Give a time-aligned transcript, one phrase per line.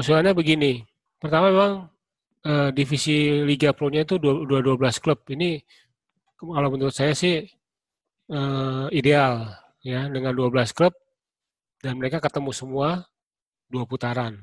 [0.00, 0.80] usulannya begini.
[1.20, 1.72] Pertama memang
[2.48, 5.20] uh, divisi Liga Pro-nya itu dua 12 klub.
[5.28, 5.60] Ini
[6.40, 7.44] kalau menurut saya sih
[8.32, 9.52] uh, ideal
[9.84, 10.96] ya dengan 12 klub
[11.84, 13.04] dan mereka ketemu semua
[13.68, 14.40] dua putaran.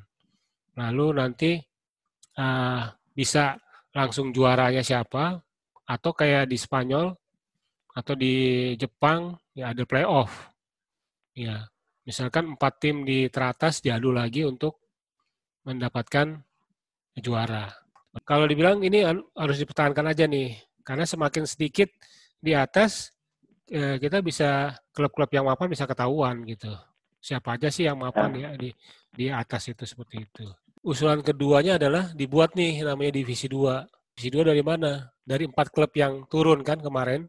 [0.78, 1.52] Lalu nanti
[2.38, 2.86] uh,
[3.18, 3.58] bisa
[3.98, 5.42] langsung juaranya siapa
[5.90, 7.18] atau kayak di Spanyol
[7.98, 8.34] atau di
[8.78, 10.54] Jepang ya ada playoff.
[11.34, 11.66] Ya,
[12.06, 14.87] misalkan empat tim di teratas diadu lagi untuk
[15.68, 16.40] mendapatkan
[17.20, 17.68] juara.
[18.24, 19.04] Kalau dibilang ini
[19.36, 21.92] harus dipertahankan aja nih, karena semakin sedikit
[22.40, 23.12] di atas
[23.68, 26.72] eh, kita bisa klub-klub yang mapan bisa ketahuan gitu.
[27.20, 28.70] Siapa aja sih yang mapan ya, ya di
[29.12, 30.48] di atas itu seperti itu.
[30.88, 34.16] Usulan keduanya adalah dibuat nih namanya divisi 2.
[34.16, 35.04] Divisi 2 dari mana?
[35.20, 37.28] Dari empat klub yang turun kan kemarin.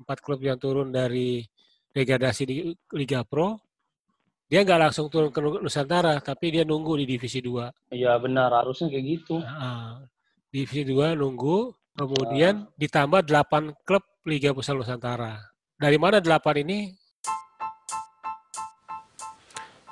[0.00, 1.44] Empat klub yang turun dari
[1.92, 2.56] degradasi di
[2.96, 3.65] Liga Pro
[4.46, 7.90] dia nggak langsung turun ke Nusantara, tapi dia nunggu di divisi 2.
[7.90, 9.42] Iya benar, harusnya kayak gitu.
[9.42, 10.06] Nah,
[10.54, 12.70] divisi 2 nunggu, kemudian nah.
[12.78, 15.34] ditambah 8 klub Liga Pusat Nusantara.
[15.74, 16.94] Dari mana 8 ini?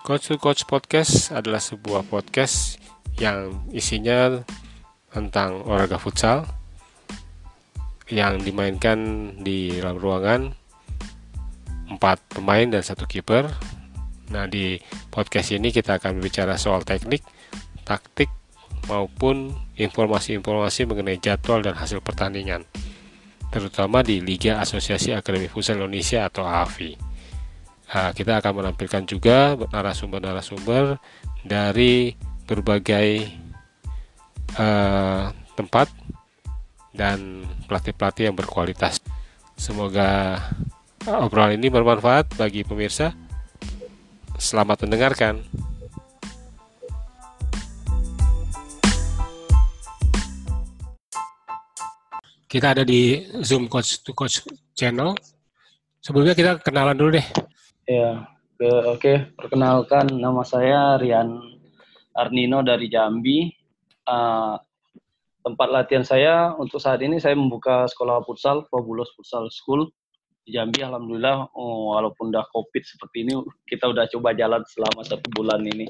[0.06, 2.78] Coach to Coach Podcast adalah sebuah podcast
[3.18, 4.38] yang isinya
[5.10, 6.46] tentang olahraga futsal
[8.06, 10.40] yang dimainkan di dalam ruangan
[11.88, 13.48] empat pemain dan satu kiper
[14.32, 14.80] Nah, di
[15.12, 17.20] podcast ini kita akan berbicara soal teknik,
[17.84, 18.32] taktik,
[18.88, 22.64] maupun informasi-informasi mengenai jadwal dan hasil pertandingan,
[23.48, 26.92] terutama di Liga Asosiasi Akademi Futsal Indonesia atau AFI.
[27.94, 30.98] Nah, kita akan menampilkan juga narasumber-narasumber
[31.44, 33.08] dari berbagai
[34.58, 35.88] uh, tempat
[36.90, 38.98] dan pelatih-pelatih yang berkualitas.
[39.54, 40.40] Semoga
[41.06, 43.23] obrolan ini bermanfaat bagi pemirsa.
[44.44, 45.40] Selamat mendengarkan.
[52.44, 54.44] Kita ada di Zoom Coach to Coach
[54.76, 55.16] channel.
[56.04, 57.24] Sebelumnya kita kenalan dulu deh.
[57.88, 58.28] Ya,
[58.60, 59.00] oke.
[59.00, 59.16] Okay.
[59.32, 61.40] Perkenalkan, nama saya Rian
[62.12, 63.48] Arnino dari Jambi.
[64.04, 64.60] Uh,
[65.40, 69.88] tempat latihan saya untuk saat ini saya membuka sekolah futsal, Fabulos Futsal School
[70.44, 73.34] di Jambi alhamdulillah oh, walaupun udah covid seperti ini
[73.64, 75.88] kita udah coba jalan selama satu bulan ini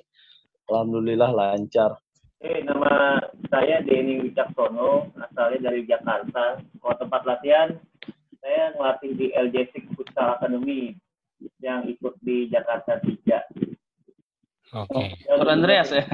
[0.70, 1.98] alhamdulillah lancar
[2.44, 3.16] Oke, nama
[3.48, 6.60] saya Denny Wicaksono, asalnya dari Jakarta.
[6.60, 7.72] Kalau tempat latihan,
[8.44, 10.92] saya ngelatih di LJ Futsal Academy
[11.64, 13.08] yang ikut di Jakarta 3.
[13.08, 13.32] Oke.
[14.76, 15.08] Okay.
[15.32, 16.04] Oh, Kota Andreas ya?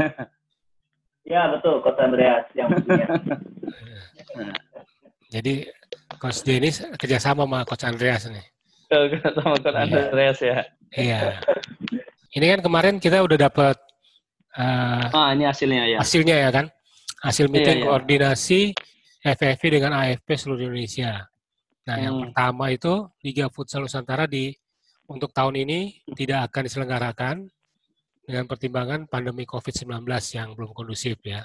[1.27, 1.83] Ya, betul.
[1.83, 3.07] Kota Andreas yang punya.
[5.35, 5.67] Jadi
[6.21, 8.45] Coach Denis kerjasama sama Coach Andreas nih.
[8.93, 10.01] Sama Coach iya.
[10.05, 10.59] Andreas ya.
[10.93, 11.21] Iya.
[12.37, 13.77] Ini kan kemarin kita udah dapat
[14.61, 15.99] uh, ah ini hasilnya ya.
[16.05, 16.67] Hasilnya ya kan?
[17.25, 17.89] Hasil iya, meeting iya, iya.
[17.89, 18.61] koordinasi
[19.25, 21.25] FFV dengan AFP seluruh Indonesia.
[21.89, 22.05] Nah, hmm.
[22.05, 22.93] yang pertama itu
[23.25, 24.53] Liga Futsal Nusantara di
[25.11, 27.37] untuk tahun ini tidak akan diselenggarakan
[28.23, 30.07] dengan pertimbangan pandemi COVID-19
[30.39, 31.43] yang belum kondusif ya.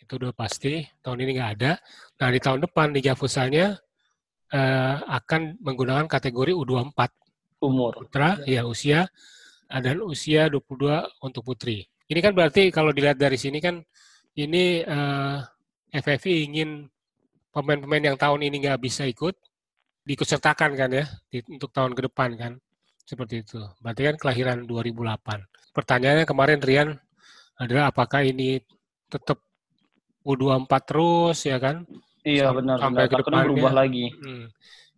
[0.00, 1.72] Itu udah pasti, tahun ini nggak ada.
[2.18, 3.76] Nah, di tahun depan Liga Futsalnya
[4.52, 7.00] uh, akan menggunakan kategori U24
[7.62, 9.08] umur putra ya usia
[9.68, 11.88] dan usia 22 untuk putri.
[12.10, 13.80] Ini kan berarti kalau dilihat dari sini kan
[14.36, 15.40] ini uh,
[15.88, 16.84] eh, FFI ingin
[17.52, 19.32] pemain-pemain yang tahun ini nggak bisa ikut
[20.02, 22.52] diikutsertakan kan ya di, untuk tahun ke depan kan
[23.06, 23.60] seperti itu.
[23.80, 25.72] Berarti kan kelahiran 2008.
[25.72, 26.88] Pertanyaannya kemarin Rian
[27.56, 28.60] adalah apakah ini
[29.08, 29.40] tetap
[30.26, 31.84] U24 terus ya kan
[32.22, 32.78] Iya benar.
[32.78, 34.06] Sampai ke depannya berubah lagi.
[34.22, 34.46] Hmm.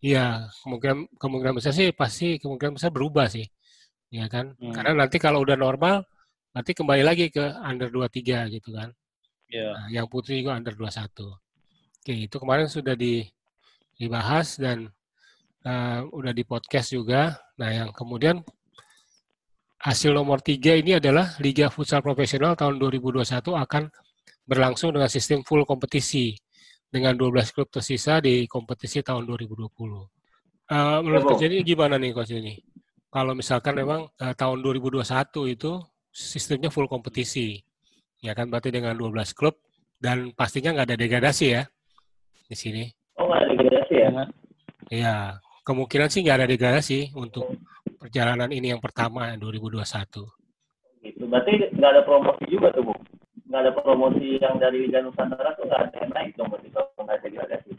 [0.04, 3.48] Iya, kemungkinan kemungkinan besar sih pasti kemungkinan besar berubah sih.
[4.12, 4.52] Ya kan?
[4.60, 4.72] Hmm.
[4.76, 6.04] Karena nanti kalau udah normal
[6.52, 8.92] nanti kembali lagi ke under 23 gitu kan.
[9.48, 9.72] Iya.
[9.72, 11.32] Nah, yang putri juga under 21.
[12.04, 13.24] Oke, itu kemarin sudah di
[13.96, 14.92] dibahas dan
[15.64, 17.40] uh, udah di podcast juga.
[17.56, 18.44] Nah, yang kemudian
[19.80, 23.24] hasil nomor tiga ini adalah Liga Futsal Profesional tahun 2021
[23.56, 23.88] akan
[24.44, 26.36] berlangsung dengan sistem full kompetisi
[26.94, 29.66] dengan 12 klub tersisa di kompetisi tahun 2020.
[29.66, 29.98] Uh,
[30.70, 32.54] eh, menurut Coach ini gimana nih Coach ini?
[33.10, 35.02] Kalau misalkan memang uh, tahun 2021
[35.50, 35.82] itu
[36.14, 37.58] sistemnya full kompetisi,
[38.22, 39.58] ya kan berarti dengan 12 klub
[39.98, 41.66] dan pastinya nggak ada degradasi ya
[42.46, 42.84] di sini.
[43.18, 44.10] Oh nggak ada degradasi ya?
[44.94, 45.14] Iya,
[45.66, 47.58] kemungkinan sih nggak ada degradasi untuk
[47.98, 49.82] perjalanan ini yang pertama 2021.
[51.02, 52.94] Gitu, berarti nggak ada promosi juga tuh Bu?
[53.54, 56.90] Nggak ada promosi yang dari Liga Nusantara tuh nggak ada yang naik dong berarti kalau
[57.06, 57.70] nggak ada gradasi.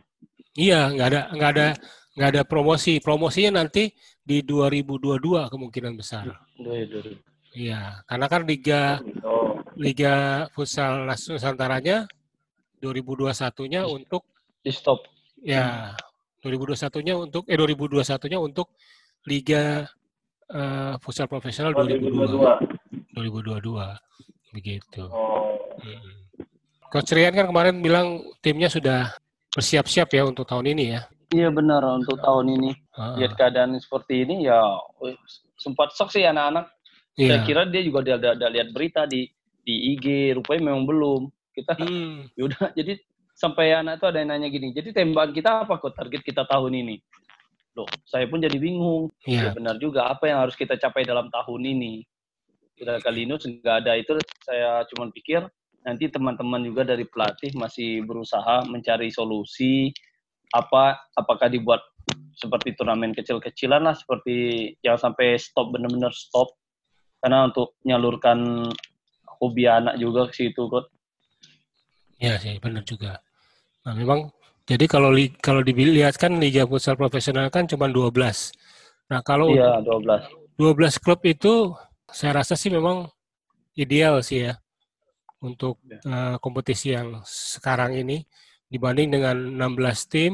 [0.55, 1.67] Iya, nggak ada nggak ada
[2.15, 2.93] nggak ada promosi.
[3.03, 3.91] Promosinya nanti
[4.23, 6.31] di 2022 kemungkinan besar.
[7.51, 9.35] Iya, karena kan liga oh, gitu.
[9.75, 10.15] Liga
[10.55, 12.07] Futsal Nusantaranya
[12.79, 14.23] 2021-nya untuk
[14.63, 15.03] Di stop.
[15.43, 15.91] ya
[16.39, 18.71] 2021-nya untuk eh 2021-nya untuk
[19.27, 19.83] Liga
[20.47, 23.11] eh, Futsal Profesional Oh, 2022.
[23.11, 23.59] 2022.
[23.59, 25.03] 2022 begitu.
[25.11, 25.54] Oh.
[26.89, 29.11] Coach Rian kan kemarin bilang timnya sudah
[29.51, 31.01] bersiap-siap ya untuk tahun ini ya.
[31.33, 32.71] Iya benar untuk tahun ini.
[32.95, 34.61] Ah, Lihat keadaan seperti ini ya
[35.59, 36.69] sempat shock sih anak-anak.
[37.19, 37.35] iya.
[37.35, 39.27] Saya kira dia juga ada, ada, ada lihat berita di
[39.65, 41.21] di IG, rupanya memang belum.
[41.51, 42.99] Kita Hmm, yaudah jadi
[43.35, 44.71] sampai anak itu ada yang nanya gini.
[44.71, 46.95] Jadi tembakan kita apa kok target kita tahun ini?
[47.75, 49.11] Loh, saya pun jadi bingung.
[49.27, 49.49] iya.
[49.49, 52.05] Ya benar juga apa yang harus kita capai dalam tahun ini.
[52.75, 55.43] Kali ini nggak ada itu saya cuma pikir
[55.85, 59.93] nanti teman-teman juga dari pelatih masih berusaha mencari solusi
[60.49, 61.85] apa apakah dibuat
[62.33, 66.57] seperti turnamen kecil-kecilan lah seperti yang sampai stop benar-benar stop
[67.21, 68.69] karena untuk menyalurkan
[69.39, 70.89] hobi anak juga ke situ kok
[72.15, 73.19] Iya sih, benar juga.
[73.83, 74.31] Nah, memang
[74.63, 78.55] jadi kalau li- kalau dilihat kan Liga Futsal Profesional kan cuma 12.
[79.11, 80.23] Nah, kalau iya 12
[80.55, 81.75] 12 klub itu
[82.07, 83.11] saya rasa sih memang
[83.75, 84.55] ideal sih ya
[85.43, 88.23] untuk eh, kompetisi yang sekarang ini
[88.69, 90.33] dibanding dengan 16 tim,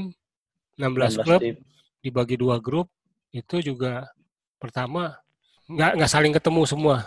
[0.78, 1.56] 16 16 klub tim.
[2.02, 2.90] dibagi dua grup
[3.32, 4.10] itu juga
[4.58, 5.16] pertama
[5.70, 6.98] nggak nggak saling ketemu semua.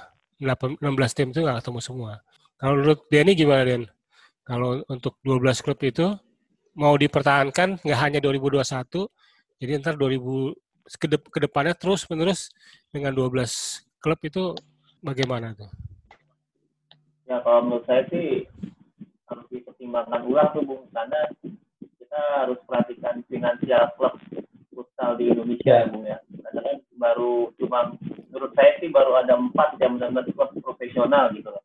[0.43, 2.13] 8 16 tim itu nggak ketemu semua.
[2.59, 3.85] Kalau menurut Denny gimana Den?
[4.45, 6.07] Kalau untuk 12 klub itu
[6.77, 9.09] mau dipertahankan nggak hanya 2021,
[9.63, 10.53] jadi ntar 2000
[11.01, 12.53] kedep, ke depannya terus menerus
[12.93, 13.33] dengan 12
[14.03, 14.53] klub itu
[15.01, 15.71] bagaimana tuh?
[17.35, 18.47] Ya kalau menurut saya sih
[19.27, 21.27] harus dipertimbangkan ulang tuh Bung karena
[21.99, 24.15] kita harus perhatikan finansial klub
[24.71, 26.19] futsal di Indonesia ya Bung ya.
[26.23, 27.81] Karena kan baru cuma
[28.31, 31.65] menurut saya sih baru ada empat yang benar-benar klub profesional gitu loh.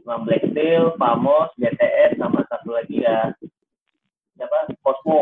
[0.00, 3.36] Cuma Black Steel, Pamos, BTS sama satu lagi ya
[4.40, 5.20] siapa Cosmo.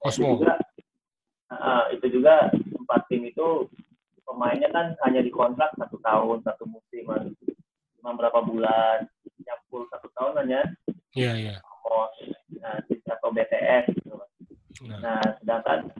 [0.00, 0.40] Cosmo.
[0.40, 0.54] Itu juga,
[1.52, 3.68] ah, itu juga empat tim itu
[4.24, 7.04] pemainnya kan hanya dikontrak satu tahun satu musim.
[8.00, 9.04] Cuma berapa bulan
[9.44, 10.62] nyampul satu tahun kan ya.
[11.12, 11.54] Iya, iya.
[11.84, 12.12] Pos
[12.56, 14.16] nah, atau BTS gitu.
[14.88, 15.92] Nah, nah sedangkan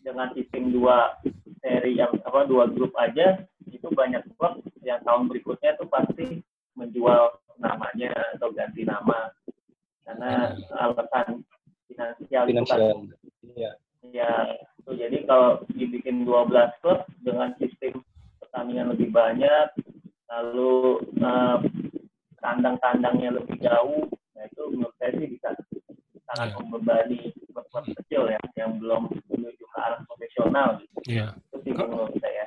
[0.00, 1.18] dengan sistem dua
[1.60, 6.40] seri yang apa dua grup aja itu banyak klub yang tahun berikutnya tuh pasti
[6.78, 9.34] menjual namanya atau ganti nama.
[10.06, 11.44] Karena alasan
[11.90, 12.78] finansial itu kan.
[12.78, 12.98] Finansial.
[13.58, 13.72] Iya.
[14.10, 18.00] Ya, itu jadi kalau dibikin 12 klub dengan sistem
[18.40, 19.76] pertandingan lebih banyak,
[20.30, 20.72] lalu
[21.18, 21.58] eh,
[22.38, 25.48] kandang-kandangnya lebih jauh, nah itu menurut saya sih bisa
[26.30, 26.56] sangat Ya.
[26.56, 27.18] membebani
[27.50, 30.68] klub-klub kecil ya, yang belum menuju ke arah profesional.
[30.78, 30.96] Gitu.
[31.10, 31.28] iya.
[31.50, 32.44] Itu sih menurut saya.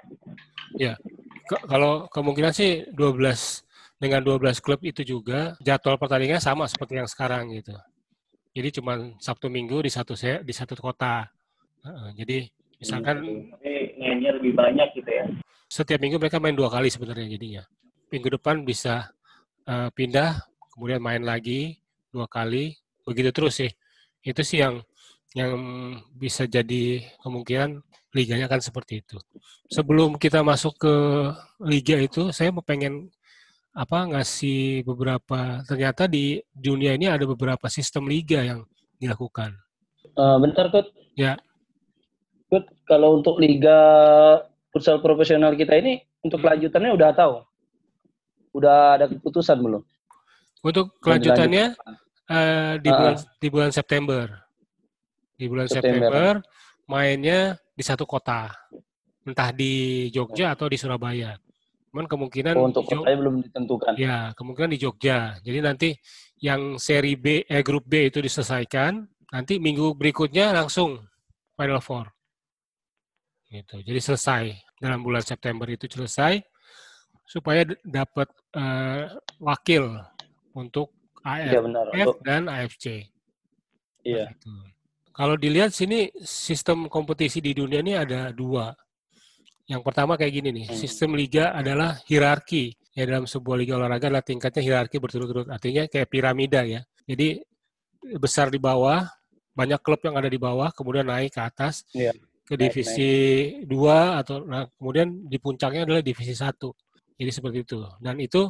[1.43, 3.61] Ke- Kalau kemungkinan sih 12
[3.99, 7.75] dengan 12 klub itu juga jadwal pertandingan sama seperti yang sekarang gitu.
[8.53, 11.27] Jadi cuma Sabtu Minggu di satu se- di satu kota.
[11.83, 12.37] Heeh, jadi
[12.79, 15.25] misalkan Tapi mainnya lebih banyak gitu ya.
[15.67, 17.63] setiap minggu mereka main dua kali sebenarnya jadinya.
[18.13, 19.09] Minggu depan bisa
[19.65, 20.37] eh, pindah,
[20.77, 21.81] kemudian main lagi
[22.13, 23.73] dua kali, begitu terus sih.
[24.21, 24.85] Itu sih yang
[25.33, 25.57] yang
[26.13, 27.81] bisa jadi kemungkinan
[28.13, 29.17] liganya kan seperti itu.
[29.65, 30.95] Sebelum kita masuk ke
[31.65, 33.09] liga itu, saya mau pengen
[33.73, 38.61] apa ngasih beberapa ternyata di dunia ini ada beberapa sistem liga yang
[39.01, 39.57] dilakukan.
[40.13, 40.93] Eh, bentar Kut.
[41.17, 41.41] Ya.
[42.53, 43.73] Kut, kalau untuk liga
[44.69, 46.53] futsal profesional kita ini untuk Hmm.
[46.53, 47.35] kelanjutannya udah tahu
[48.53, 49.83] udah ada keputusan belum
[50.63, 51.75] Untuk kelanjutannya
[52.31, 54.25] eh, di Ah, bulan di bulan September.
[55.35, 56.07] Di bulan September.
[56.07, 56.33] September
[56.87, 58.47] mainnya di satu kota.
[59.27, 61.35] Entah di Jogja atau di Surabaya.
[61.93, 65.37] Cuman kemungkinan oh, untuk kotanya belum ditentukan ya, kemungkinan di Jogja.
[65.45, 65.89] Jadi nanti
[66.41, 70.97] yang seri B eh grup B itu diselesaikan, nanti minggu berikutnya langsung
[71.53, 72.09] Final Four.
[73.45, 73.85] Gitu.
[73.85, 74.43] Jadi selesai
[74.81, 76.41] dalam bulan September itu selesai
[77.33, 79.09] supaya dapat eh,
[79.41, 79.97] wakil
[80.53, 80.93] untuk
[81.25, 83.09] AF benar untuk dan AFC.
[84.05, 84.29] iya.
[85.13, 88.73] Kalau dilihat sini sistem kompetisi di dunia ini ada dua.
[89.69, 90.77] Yang pertama kayak gini nih, Hmm.
[90.77, 92.73] sistem liga adalah hierarki.
[92.93, 95.49] Ya dalam sebuah liga olahraga adalah tingkatnya hierarki berturut-turut.
[95.49, 96.81] Artinya kayak piramida ya.
[97.09, 97.41] Jadi
[98.19, 99.05] besar di bawah,
[99.55, 102.11] banyak klub yang ada di bawah, kemudian naik ke atas Iya.
[102.43, 103.11] ke Naik, divisi
[103.63, 106.73] dua atau nah, kemudian di puncaknya adalah divisi satu.
[107.17, 107.79] Jadi seperti itu.
[108.01, 108.49] Dan itu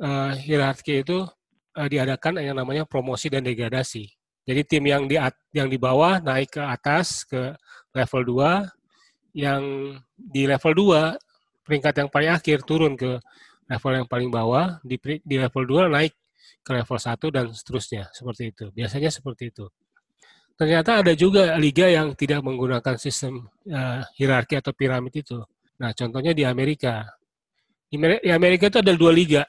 [0.00, 1.24] eh, hierarki itu
[1.76, 4.08] eh, diadakan yang namanya promosi dan degradasi.
[4.42, 5.14] Jadi tim yang di
[5.54, 7.54] yang di bawah naik ke atas ke
[7.94, 9.62] level 2, yang
[10.18, 13.22] di level 2 peringkat yang paling akhir turun ke
[13.70, 16.12] level yang paling bawah, di, di level 2 naik
[16.66, 18.64] ke level 1 dan seterusnya, seperti itu.
[18.74, 19.70] Biasanya seperti itu.
[20.58, 25.40] Ternyata ada juga liga yang tidak menggunakan sistem uh, hierarki atau piramid itu.
[25.80, 27.08] Nah, contohnya di Amerika.
[27.92, 29.44] Di Amerika itu ada dua liga.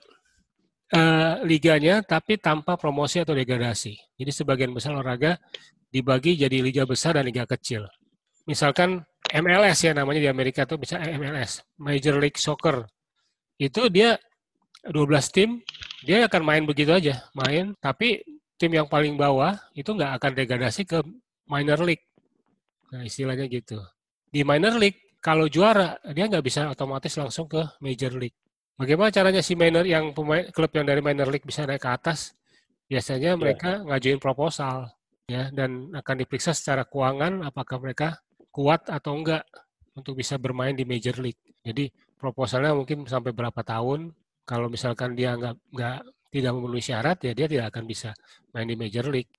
[0.94, 3.98] Uh, liganya tapi tanpa promosi atau degradasi.
[4.20, 5.42] Jadi sebagian besar olahraga
[5.90, 7.88] dibagi jadi liga besar dan liga kecil.
[8.46, 9.02] Misalkan
[9.34, 12.86] MLS ya namanya di Amerika itu bisa MLS, Major League Soccer.
[13.58, 14.20] Itu dia
[14.86, 15.50] 12 tim,
[16.04, 18.20] dia akan main begitu aja, main, tapi
[18.60, 21.00] tim yang paling bawah itu nggak akan degradasi ke
[21.48, 22.04] minor league.
[22.92, 23.80] Nah, istilahnya gitu.
[24.30, 28.36] Di minor league, kalau juara, dia nggak bisa otomatis langsung ke major league.
[28.76, 32.36] Bagaimana caranya si minor yang pemain klub yang dari minor league bisa naik ke atas?
[32.92, 33.40] Biasanya yeah.
[33.40, 34.92] mereka ngajuin proposal
[35.24, 38.20] ya dan akan diperiksa secara keuangan apakah mereka
[38.52, 39.48] kuat atau enggak
[39.96, 41.40] untuk bisa bermain di major league.
[41.64, 41.88] Jadi
[42.20, 44.12] proposalnya mungkin sampai berapa tahun.
[44.44, 46.00] Kalau misalkan dia nggak nggak
[46.34, 48.12] tidak memenuhi syarat, ya dia tidak akan bisa
[48.52, 49.32] main di Major League.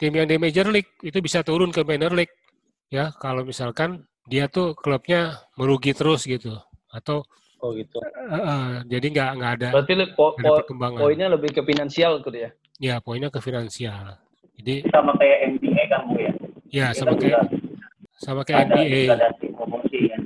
[0.00, 2.32] Tim yang di Major League itu bisa turun ke Minor League,
[2.88, 6.58] ya kalau misalkan dia tuh klubnya merugi terus gitu,
[6.90, 7.26] atau
[7.62, 7.98] oh gitu.
[8.02, 9.68] Uh, uh, jadi nggak nggak ada.
[9.74, 11.00] Berarti po ada perkembangan.
[11.00, 12.50] Poinnya lebih ke finansial tuh ya?
[12.78, 14.18] Ya poinnya ke finansial.
[14.58, 16.32] Jadi sama kayak NBA kan bu ya?
[16.72, 17.42] Ya sama kayak
[18.18, 19.02] sama kayak ada, NBA.
[19.10, 20.20] Ada promosi kan?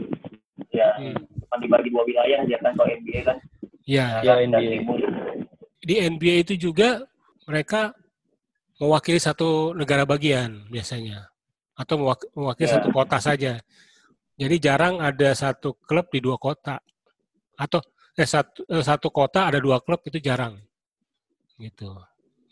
[0.73, 1.17] Ya, hmm.
[1.57, 3.37] dibagi dua wilayah dia kan kalau NBA kan.
[3.87, 4.83] Ya, ya NBA
[5.87, 7.07] di NBA itu juga
[7.47, 7.95] mereka
[8.83, 11.31] mewakili satu negara bagian biasanya
[11.76, 11.95] atau
[12.33, 12.75] mewakili yeah.
[12.80, 13.61] satu kota saja.
[14.37, 16.80] Jadi jarang ada satu klub di dua kota
[17.56, 17.80] atau
[18.16, 20.56] eh, satu eh, satu kota ada dua klub itu jarang
[21.56, 21.92] gitu.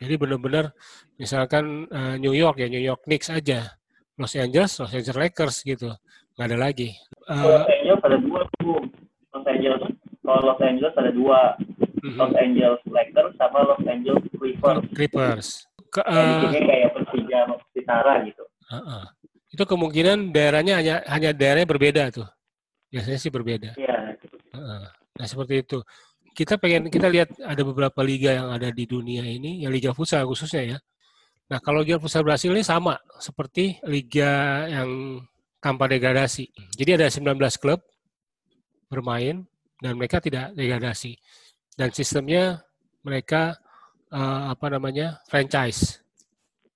[0.00, 0.74] Jadi benar-benar
[1.16, 3.78] misalkan uh, New York ya New York Knicks aja,
[4.18, 5.92] Los Angeles Los Angeles Lakers gitu,
[6.34, 6.90] nggak ada lagi.
[7.30, 8.80] Uh, Los Angeles ada dua tuh,
[9.32, 9.80] Los Angeles
[10.24, 11.40] kalau Los Angeles ada dua,
[12.00, 14.82] hmm Los Angeles Lakers sama Los Angeles Clippers.
[14.96, 15.48] Clippers.
[15.92, 18.44] Ke, uh, ini kayak Persija Persitara gitu.
[18.70, 19.04] Uh-uh.
[19.52, 22.28] Itu kemungkinan daerahnya hanya hanya daerahnya berbeda tuh.
[22.90, 23.70] Biasanya sih berbeda.
[23.76, 24.18] Iya.
[24.54, 24.84] Uh-uh.
[24.90, 25.78] Nah seperti itu.
[26.34, 30.26] Kita pengen kita lihat ada beberapa liga yang ada di dunia ini, yang liga futsal
[30.26, 30.78] khususnya ya.
[31.46, 35.22] Nah kalau liga futsal Brasil ini sama seperti liga yang
[35.62, 36.50] tanpa degradasi.
[36.74, 37.78] Jadi ada 19 klub
[38.90, 39.46] bermain
[39.80, 41.16] dan mereka tidak degradasi
[41.74, 42.62] dan sistemnya
[43.02, 43.58] mereka
[44.14, 46.03] uh, apa namanya franchise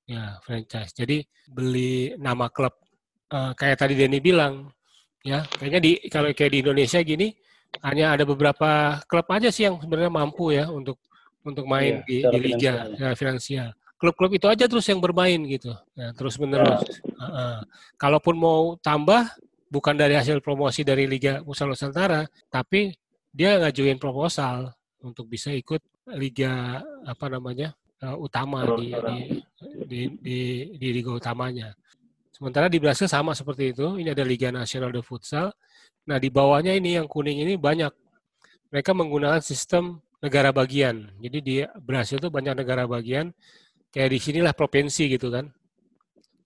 [0.08, 1.20] ya franchise jadi
[1.52, 2.72] beli nama klub
[3.28, 4.72] uh, kayak tadi Denny bilang
[5.20, 7.36] ya kayaknya di kalau kayak di Indonesia gini
[7.84, 10.96] hanya ada beberapa klub aja sih yang sebenarnya mampu ya untuk
[11.44, 12.96] untuk main ya, di, di liga finansial.
[12.96, 17.12] Ya, finansial klub-klub itu aja terus yang bermain gitu ya, terus menerus ya.
[17.20, 17.58] uh, uh.
[18.00, 19.28] kalaupun mau tambah
[19.68, 22.96] bukan dari hasil promosi dari Liga Pusat Nusantara tapi
[23.28, 24.72] dia ngajuin proposal
[25.04, 25.84] untuk bisa ikut
[26.16, 29.18] liga apa namanya uh, utama di, di,
[29.88, 30.38] di di
[30.76, 31.72] di liga utamanya.
[32.28, 33.98] Sementara di Brasil sama seperti itu.
[33.98, 35.50] Ini ada Liga Nasional de Futsal.
[36.06, 37.90] Nah di bawahnya ini yang kuning ini banyak.
[38.70, 41.10] Mereka menggunakan sistem negara bagian.
[41.18, 43.34] Jadi di Brasil itu banyak negara bagian.
[43.90, 45.50] Kayak di sinilah provinsi gitu kan.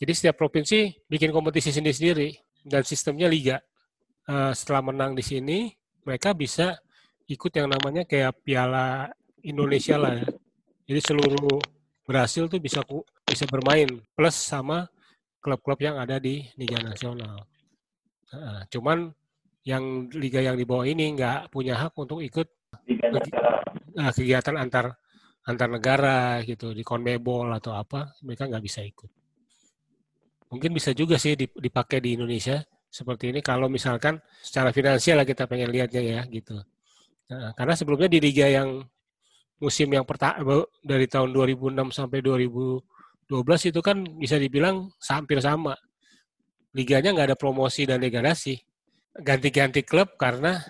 [0.01, 3.61] Jadi setiap provinsi bikin kompetisi sendiri-sendiri dan sistemnya liga.
[4.23, 5.75] Uh, setelah menang di sini,
[6.07, 6.79] mereka bisa
[7.27, 9.11] ikut yang namanya kayak Piala
[9.43, 10.27] Indonesia lah ya.
[10.89, 11.59] Jadi seluruh
[12.07, 12.81] Brasil tuh bisa
[13.33, 14.87] bisa bermain plus sama
[15.41, 17.49] klub-klub yang ada di Liga Nasional.
[18.33, 19.11] Nah, cuman
[19.62, 22.49] yang liga yang di bawah ini nggak punya hak untuk ikut
[23.95, 24.99] nah, kegiatan antar
[25.47, 29.11] antar negara gitu di CONMEBOL atau apa mereka nggak bisa ikut.
[30.53, 32.61] Mungkin bisa juga sih dipakai di Indonesia
[32.93, 36.61] seperti ini kalau misalkan secara finansial lah kita pengen lihatnya ya gitu.
[37.33, 38.85] Nah, karena sebelumnya di liga yang
[39.62, 42.19] musim yang pertama dari tahun 2006 sampai
[43.33, 45.73] 2012 itu kan bisa dibilang hampir sama.
[46.77, 48.61] Liganya nggak ada promosi dan degradasi.
[49.17, 50.61] Ganti-ganti klub karena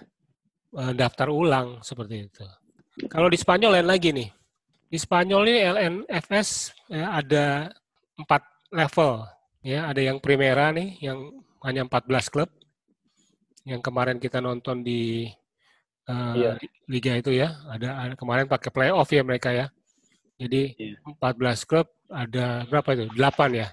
[0.78, 2.46] uh, daftar ulang seperti itu.
[3.10, 4.30] Kalau di Spanyol lain lagi nih.
[4.92, 6.48] Di Spanyol ini LNFS
[6.92, 7.72] ya, ada
[8.14, 9.24] empat level.
[9.62, 12.50] Ya, ada yang Primera nih, yang hanya 14 klub.
[13.62, 15.30] Yang kemarin kita nonton di
[16.10, 16.52] uh, iya.
[16.90, 17.62] liga itu ya.
[17.70, 19.70] Ada, ada kemarin pakai playoff ya mereka ya.
[20.36, 20.98] Jadi iya.
[21.06, 23.06] 14 klub ada berapa itu?
[23.16, 23.68] 8 ya.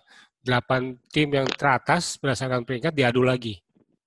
[0.47, 3.59] 8 tim yang teratas berdasarkan peringkat diadu lagi.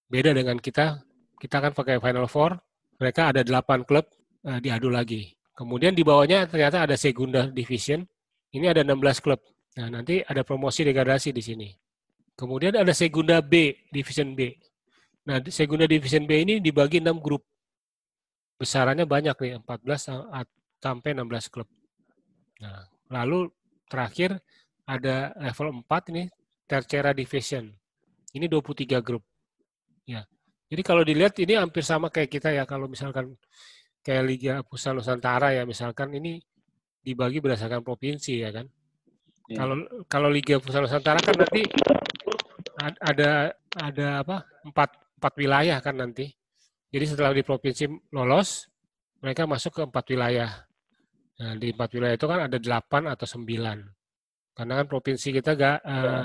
[0.08, 1.00] Beda dengan kita,
[1.36, 2.56] kita kan pakai Final Four,
[2.96, 4.08] mereka ada 8 klub
[4.48, 5.36] uh, diadu lagi.
[5.52, 8.02] Kemudian di bawahnya ternyata ada Segunda Division,
[8.56, 9.40] ini ada 16 klub.
[9.76, 11.68] Nah, nanti ada promosi degradasi di sini.
[12.36, 14.52] Kemudian ada Segunda B, Division B.
[15.28, 17.44] Nah, Segunda Division B ini dibagi 6 grup.
[18.62, 20.06] besarannya banyak nih, 14
[20.78, 21.66] sampai 16 klub.
[22.62, 23.50] Nah, lalu
[23.92, 24.40] terakhir
[24.88, 26.24] ada level 4 ini
[26.64, 27.68] Tercera Division.
[28.32, 29.20] Ini 23 grup.
[30.08, 30.24] Ya.
[30.72, 33.36] Jadi kalau dilihat ini hampir sama kayak kita ya kalau misalkan
[34.00, 36.40] kayak Liga Pusat Nusantara ya misalkan ini
[37.04, 38.66] dibagi berdasarkan provinsi ya kan.
[39.52, 39.60] Ya.
[39.60, 39.76] Kalau
[40.08, 41.68] kalau Liga Pusat Nusantara kan nanti
[42.80, 46.32] ada ada apa empat empat wilayah kan nanti.
[46.92, 48.68] Jadi setelah di provinsi lolos,
[49.20, 50.50] mereka masuk ke empat wilayah.
[51.42, 53.78] Nah, di empat wilayah itu kan ada delapan atau sembilan.
[54.54, 56.24] Karena kan provinsi kita nggak uh,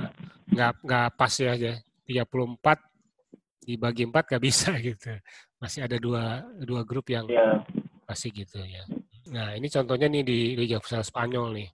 [0.54, 1.74] nggak nggak pas ya aja.
[2.06, 5.18] 34 dibagi empat nggak bisa gitu.
[5.58, 7.66] Masih ada dua dua grup yang ya.
[8.06, 8.86] masih gitu ya.
[9.34, 11.70] Nah ini contohnya nih di Liga Futsal Spanyol nih.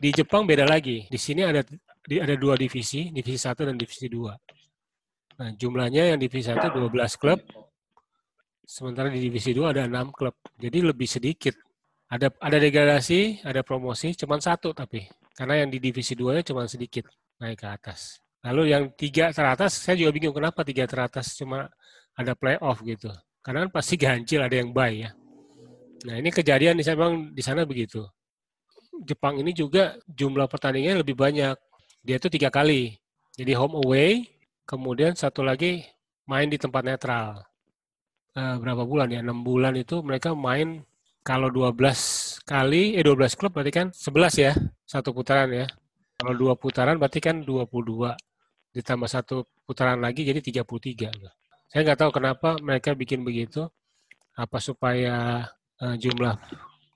[0.00, 1.04] Di Jepang beda lagi.
[1.12, 1.60] Di sini ada
[2.08, 4.32] ada dua divisi, divisi satu dan divisi dua.
[5.38, 7.38] Nah, jumlahnya yang divisi 1 12 klub,
[8.66, 10.34] sementara di divisi 2 ada 6 klub.
[10.58, 11.54] Jadi lebih sedikit.
[12.08, 15.04] Ada ada degradasi, ada promosi, cuma satu tapi.
[15.36, 17.06] Karena yang di divisi 2-nya cuma sedikit
[17.38, 18.18] naik ke atas.
[18.42, 21.68] Lalu yang tiga teratas, saya juga bingung kenapa tiga teratas cuma
[22.16, 23.12] ada playoff gitu.
[23.44, 25.10] Karena kan pasti ganjil, ada yang buy ya.
[26.08, 28.02] Nah ini kejadian di sana, di sana begitu.
[29.04, 31.54] Jepang ini juga jumlah pertandingannya lebih banyak.
[32.02, 32.98] Dia itu tiga kali.
[33.38, 34.26] Jadi home away,
[34.68, 35.80] Kemudian satu lagi
[36.28, 37.40] main di tempat netral.
[38.36, 39.24] Uh, berapa bulan ya?
[39.24, 40.84] 6 bulan itu mereka main
[41.28, 44.52] kalau 12 kali, eh 12 klub berarti kan 11 ya,
[44.88, 45.68] satu putaran ya.
[46.16, 48.16] Kalau dua putaran berarti kan 22.
[48.72, 51.12] Ditambah satu putaran lagi jadi 33.
[51.68, 53.68] Saya nggak tahu kenapa mereka bikin begitu.
[54.40, 55.44] Apa supaya
[55.84, 56.40] uh, jumlah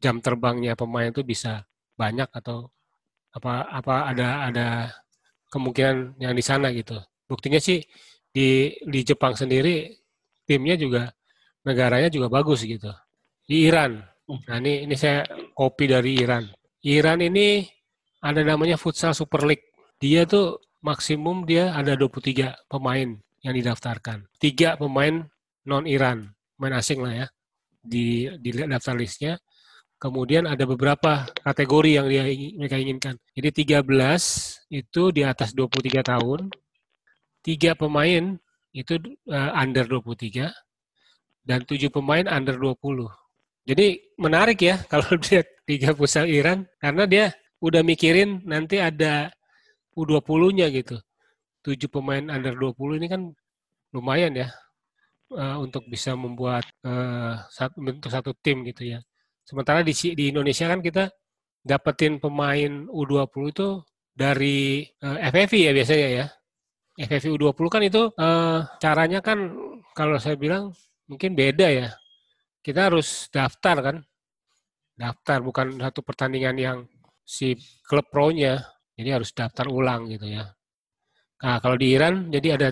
[0.00, 1.68] jam terbangnya pemain itu bisa
[2.00, 2.72] banyak atau
[3.36, 4.66] apa apa ada ada
[5.52, 6.96] kemungkinan yang di sana gitu.
[7.28, 7.84] Buktinya sih
[8.32, 9.92] di di Jepang sendiri
[10.48, 11.12] timnya juga
[11.68, 12.88] negaranya juga bagus gitu.
[13.44, 14.11] Di Iran.
[14.28, 16.46] Nah ini ini saya kopi dari Iran.
[16.86, 17.66] Iran ini
[18.22, 19.66] ada namanya Futsal Super League.
[19.98, 24.26] Dia tuh maksimum dia ada 23 pemain yang didaftarkan.
[24.38, 25.26] Tiga pemain
[25.66, 27.26] non Iran, main asing lah ya
[27.82, 29.34] di di daftar listnya.
[29.98, 32.26] Kemudian ada beberapa kategori yang dia
[32.58, 33.14] mereka inginkan.
[33.38, 33.86] Jadi 13
[34.74, 36.50] itu di atas 23 tahun,
[37.38, 38.34] tiga pemain
[38.74, 38.98] itu
[39.30, 40.50] uh, under 23
[41.46, 43.21] dan tujuh pemain under 20.
[43.62, 47.24] Jadi menarik ya kalau dia tiga pusat Iran karena dia
[47.62, 49.30] udah mikirin nanti ada
[49.94, 50.98] U20-nya gitu.
[51.62, 53.22] Tujuh pemain under 20 ini kan
[53.94, 54.48] lumayan ya
[55.36, 58.98] uh, untuk bisa membuat uh, satu, bentuk satu tim gitu ya.
[59.46, 61.12] Sementara di, di Indonesia kan kita
[61.62, 63.68] dapetin pemain U20 itu
[64.10, 66.26] dari uh, FFI ya biasanya ya.
[66.98, 69.38] FFI U20 kan itu uh, caranya kan
[69.94, 70.74] kalau saya bilang
[71.06, 71.88] mungkin beda ya.
[72.62, 73.96] Kita harus daftar kan.
[74.94, 76.78] Daftar bukan satu pertandingan yang
[77.26, 78.62] si klub pro-nya.
[78.94, 80.46] Jadi harus daftar ulang gitu ya.
[81.42, 82.68] Nah, kalau di Iran jadi ada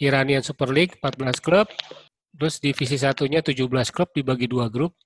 [0.00, 1.68] Iranian Super League 14 klub,
[2.32, 4.96] terus divisi satunya 17 klub dibagi dua grup.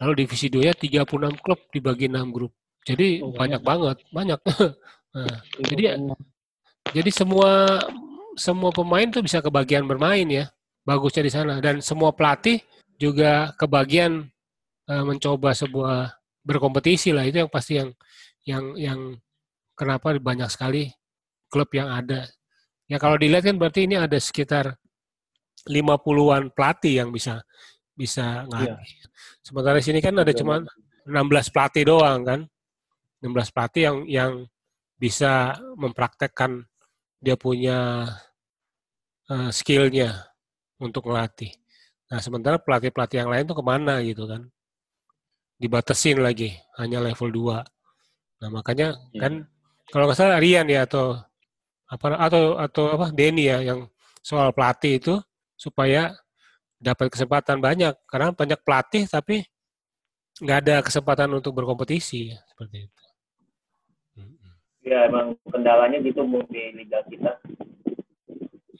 [0.00, 2.56] Lalu divisi 2-nya 36 klub dibagi 6 grup.
[2.80, 4.40] Jadi oh, banyak banget, banyak.
[5.12, 6.00] nah, jadi
[6.96, 7.76] jadi semua
[8.40, 10.48] semua pemain tuh bisa kebagian bermain ya.
[10.88, 12.64] Bagusnya di sana dan semua pelatih
[13.00, 14.28] juga kebagian
[14.92, 16.12] uh, mencoba sebuah
[16.44, 17.90] berkompetisi lah itu yang pasti yang
[18.44, 19.00] yang yang
[19.72, 20.92] kenapa banyak sekali
[21.48, 22.28] klub yang ada.
[22.84, 24.76] Ya kalau dilihat kan berarti ini ada sekitar
[25.64, 27.40] 50-an pelatih yang bisa
[27.96, 28.84] bisa ngelatih.
[28.84, 29.06] Iya.
[29.40, 30.60] Sementara di sini kan ada cuma
[31.08, 32.40] 16 pelatih doang kan.
[33.24, 34.32] 16 pelatih yang yang
[35.00, 36.64] bisa mempraktekkan
[37.20, 38.08] dia punya
[39.28, 40.28] uh, skillnya
[40.80, 41.52] untuk melatih.
[42.10, 44.50] Nah, sementara pelatih-pelatih yang lain tuh ke mana gitu kan?
[45.62, 47.62] Dibatasin lagi, hanya level 2.
[48.42, 49.20] Nah, makanya ya.
[49.22, 49.32] kan
[49.90, 51.18] kalau nggak salah Rian ya atau
[51.90, 53.90] apa atau atau apa Denny ya yang
[54.22, 55.14] soal pelatih itu
[55.58, 56.14] supaya
[56.78, 59.42] dapat kesempatan banyak karena banyak pelatih tapi
[60.40, 63.04] nggak ada kesempatan untuk berkompetisi seperti itu
[64.86, 67.36] ya emang kendalanya gitu bu di liga kita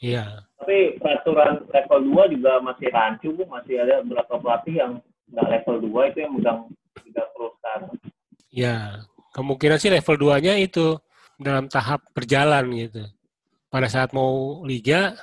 [0.01, 0.25] iya.
[0.61, 3.45] Tapi peraturan level 2 juga masih rancu bu.
[3.49, 4.93] Masih ada beberapa pelatih yang
[5.31, 6.61] nggak level 2 itu yang megang
[7.07, 7.91] liga pro sekarang
[8.51, 10.99] ya kemungkinan sih level 2 nya itu
[11.41, 13.07] dalam tahap berjalan gitu.
[13.71, 15.15] Pada saat mau liga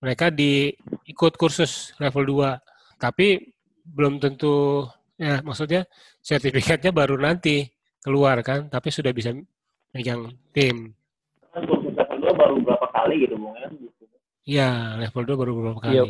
[0.00, 0.72] mereka di
[1.04, 3.52] ikut kursus level 2 tapi
[3.84, 4.88] belum tentu
[5.20, 5.84] ya maksudnya
[6.24, 7.68] sertifikatnya baru nanti
[8.00, 9.36] keluar kan tapi sudah bisa
[9.92, 10.96] megang tim.
[11.52, 13.68] Kan level 2 baru berapa kali gitu, Bung ya?
[14.44, 15.96] Iya, level 2 baru beberapa kali.
[15.96, 16.04] Iya.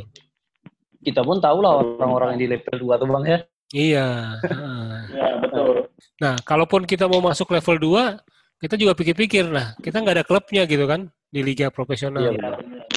[1.05, 3.39] kita pun tahu lah orang-orang yang di level 2 tuh Bang ya.
[3.75, 4.07] Iya.
[5.15, 5.87] Ya, betul.
[6.19, 8.19] Nah, kalaupun kita mau masuk level 2,
[8.65, 12.25] kita juga pikir-pikir, nah, kita nggak ada klubnya gitu kan, di liga profesional.
[12.25, 12.51] Iya, Ya.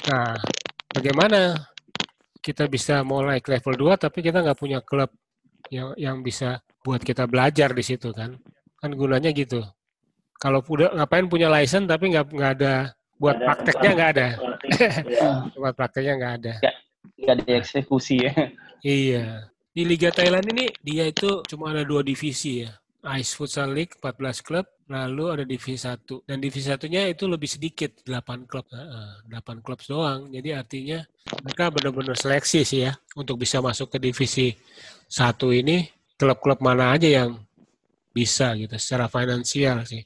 [0.07, 0.33] Nah,
[0.95, 1.67] bagaimana
[2.39, 5.11] kita bisa mulai ke level 2 tapi kita nggak punya klub
[5.67, 8.39] yang yang bisa buat kita belajar di situ kan?
[8.79, 9.59] Kan gunanya gitu.
[10.39, 14.27] Kalau udah ngapain punya license tapi nggak nggak ada buat ada prakteknya nggak ada,
[15.07, 15.29] Ya.
[15.61, 16.53] buat prakteknya nggak ada.
[17.17, 18.33] Nggak dieksekusi ya.
[18.85, 19.25] Iya.
[19.73, 22.71] Di Liga Thailand ini dia itu cuma ada dua divisi ya.
[23.15, 26.27] Ice Futsal League 14 klub, lalu ada divisi 1.
[26.27, 28.67] Dan divisi satunya itu lebih sedikit, 8 klub.
[28.67, 30.27] Heeh, 8 klub doang.
[30.27, 30.99] Jadi artinya
[31.45, 34.51] mereka benar-benar seleksi sih ya untuk bisa masuk ke divisi
[35.07, 37.39] 1 ini klub-klub mana aja yang
[38.11, 40.03] bisa gitu secara finansial sih.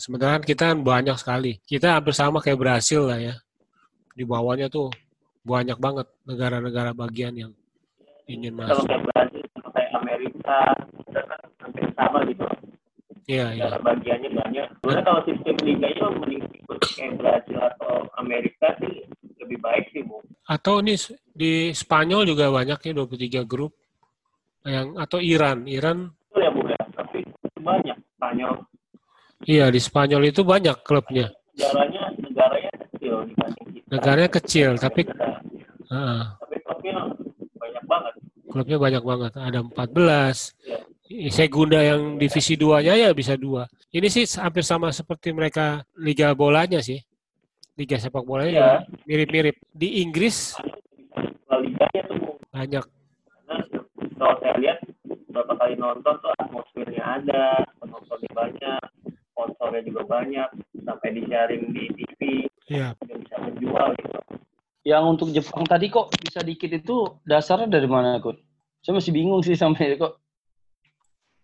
[0.00, 1.60] Sementara kita banyak sekali.
[1.60, 3.34] Kita hampir sama kayak Brasil lah ya.
[4.16, 4.88] Di bawahnya tuh
[5.44, 7.52] banyak banget negara-negara bagian yang
[8.24, 8.84] ingin Kalau masuk.
[8.88, 10.58] kayak Brazil, sama kayak Amerika,
[11.04, 12.44] kita kan hampir sama gitu.
[13.28, 13.64] Iya, iya.
[13.68, 14.66] Cara bagiannya banyak.
[14.80, 19.04] Sebenarnya kalau sistem liganya mending ikut kayak Brazil atau Amerika sih
[19.36, 20.24] lebih baik sih, Bu.
[20.48, 20.96] Atau nih
[21.36, 23.76] di Spanyol juga banyak ya 23 grup
[24.64, 25.68] yang atau Iran.
[25.68, 26.82] Iran Betul ya, Bu ya.
[26.96, 27.18] Tapi
[27.60, 27.96] banyak.
[28.16, 28.54] Spanyol
[29.48, 31.32] iya di Spanyol itu banyak klubnya.
[31.56, 33.88] negaranya negaranya kecil dibanding kita.
[33.88, 35.00] Negaranya kecil tapi
[35.88, 36.94] heeh, tapi klubnya
[37.56, 38.12] banyak banget.
[38.52, 39.32] klubnya banyak banget.
[39.40, 41.32] Ada 14.
[41.32, 43.64] Segunda yang divisi 2-nya ya bisa dua.
[43.88, 47.00] Ini sih hampir sama seperti mereka liga bolanya sih.
[47.80, 48.76] Liga sepak bolanya juga
[49.08, 49.56] mirip-mirip.
[49.72, 50.52] Di Inggris
[51.58, 53.56] liganya tuh banyak karena
[54.20, 54.78] kalau saya lihat
[55.26, 58.82] beberapa kali nonton tuh atmosfernya ada, penontonnya banyak,
[59.38, 60.48] sponsornya juga banyak,
[60.82, 62.20] sampai disiarin di TV,
[62.66, 64.18] ya juga bisa menjual gitu.
[64.82, 68.34] Yang untuk Jepang tadi kok bisa dikit itu dasarnya dari mana, Kun?
[68.82, 70.18] Saya masih bingung sih sampai kok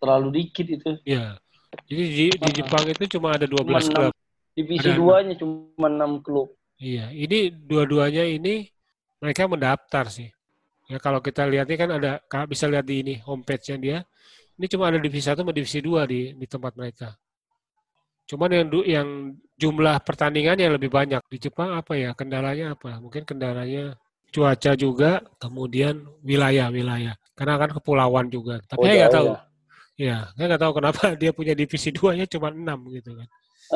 [0.03, 0.99] terlalu dikit itu.
[1.07, 1.39] ya.
[1.87, 4.13] Jadi di, di Jepang itu cuma ada 12 Cuma klub.
[4.55, 6.47] Divisi Ada duanya cuma 6 klub.
[6.79, 8.67] Iya, ini dua-duanya ini
[9.19, 10.31] mereka mendaftar sih.
[10.91, 13.97] Ya kalau kita lihat ini kan ada, bisa lihat di ini homepage-nya dia,
[14.55, 17.15] ini cuma ada divisi 1 sama divisi 2 di di tempat mereka.
[18.25, 19.07] Cuman yang yang
[19.55, 22.11] jumlah pertandingan yang lebih banyak di Jepang apa ya?
[22.17, 22.97] Kendalanya apa?
[22.97, 23.93] Mungkin kendalanya
[24.33, 27.15] cuaca juga, kemudian wilayah-wilayah.
[27.37, 28.59] Karena kan kepulauan juga.
[28.65, 29.27] Tapi Oh, saya nggak tahu.
[29.29, 29.39] ya?
[29.95, 33.27] Ya, saya nggak tahu kenapa dia punya divisi 2-nya cuma 6 gitu kan.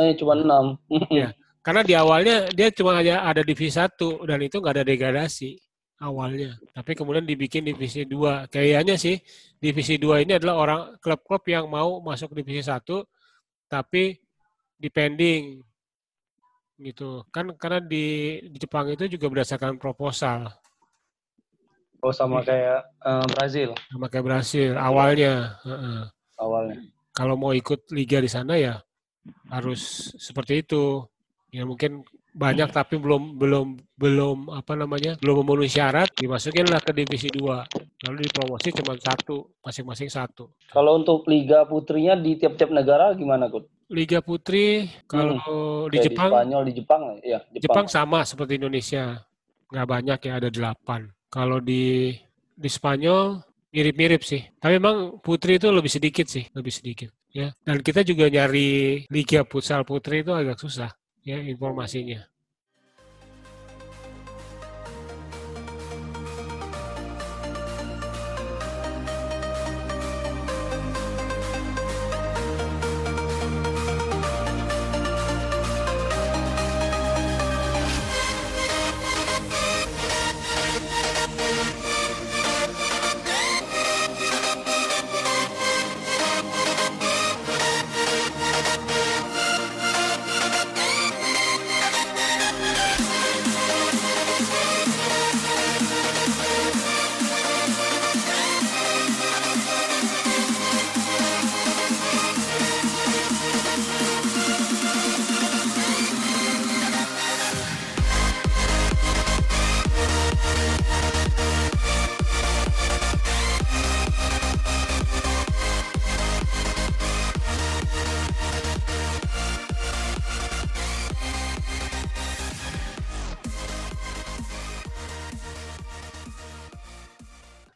[0.04, 0.76] Eh, cuma 6.
[1.16, 1.32] Iya.
[1.60, 5.60] Karena di awalnya dia cuma aja ada divisi satu dan itu nggak ada degradasi
[6.02, 6.56] awalnya.
[6.72, 8.48] Tapi kemudian dibikin divisi dua.
[8.48, 9.20] Kayaknya sih
[9.60, 13.04] divisi dua ini adalah orang klub-klub yang mau masuk divisi satu
[13.70, 14.18] tapi
[14.80, 15.60] depending
[16.80, 17.28] gitu.
[17.30, 20.48] Kan karena di, di Jepang itu juga berdasarkan proposal
[22.00, 25.60] Oh, sama kayak eh, Brazil sama kayak Brasil awalnya.
[25.68, 26.08] Heeh.
[26.40, 26.80] awalnya.
[27.12, 28.80] Kalau mau ikut liga di sana ya
[29.52, 31.04] harus seperti itu.
[31.52, 37.28] Ya mungkin banyak tapi belum belum belum apa namanya belum memenuhi syarat dimasukinlah ke divisi
[37.34, 43.50] 2 lalu dipromosi cuma satu masing-masing satu Kalau untuk liga putrinya di tiap-tiap negara gimana,
[43.50, 43.66] Kun?
[43.90, 47.40] Liga Putri kalau di Kayak Jepang Di Spanyol, di Jepang, ya.
[47.50, 47.64] Jepang.
[47.66, 47.88] Jepang.
[47.90, 49.18] sama seperti Indonesia.
[49.70, 51.02] Nggak banyak ya ada delapan.
[51.30, 52.14] Kalau di
[52.54, 53.42] di Spanyol
[53.74, 54.42] mirip-mirip sih.
[54.58, 57.50] Tapi memang Putri itu lebih sedikit sih lebih sedikit ya.
[57.66, 60.90] Dan kita juga nyari Liga Futsal Putri itu agak susah
[61.26, 62.24] ya informasinya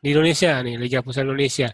[0.04, 1.72] di Indonesia nih Liga Futsal Indonesia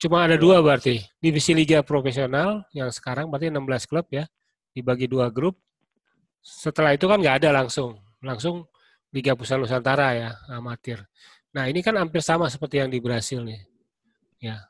[0.00, 4.24] cuma ada dua berarti divisi Liga Profesional yang sekarang berarti 16 klub ya
[4.72, 5.60] dibagi dua grup
[6.40, 8.66] setelah itu kan nggak ada langsung langsung
[9.08, 11.00] Liga Pusat Nusantara ya, amatir.
[11.56, 13.60] Nah, ini kan hampir sama seperti yang di Brasil nih.
[14.38, 14.68] Ya.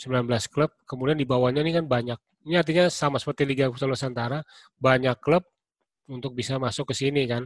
[0.00, 2.16] 19 klub, kemudian di bawahnya ini kan banyak.
[2.48, 4.40] Ini artinya sama seperti Liga Pusat Nusantara,
[4.80, 5.44] banyak klub
[6.08, 7.44] untuk bisa masuk ke sini kan.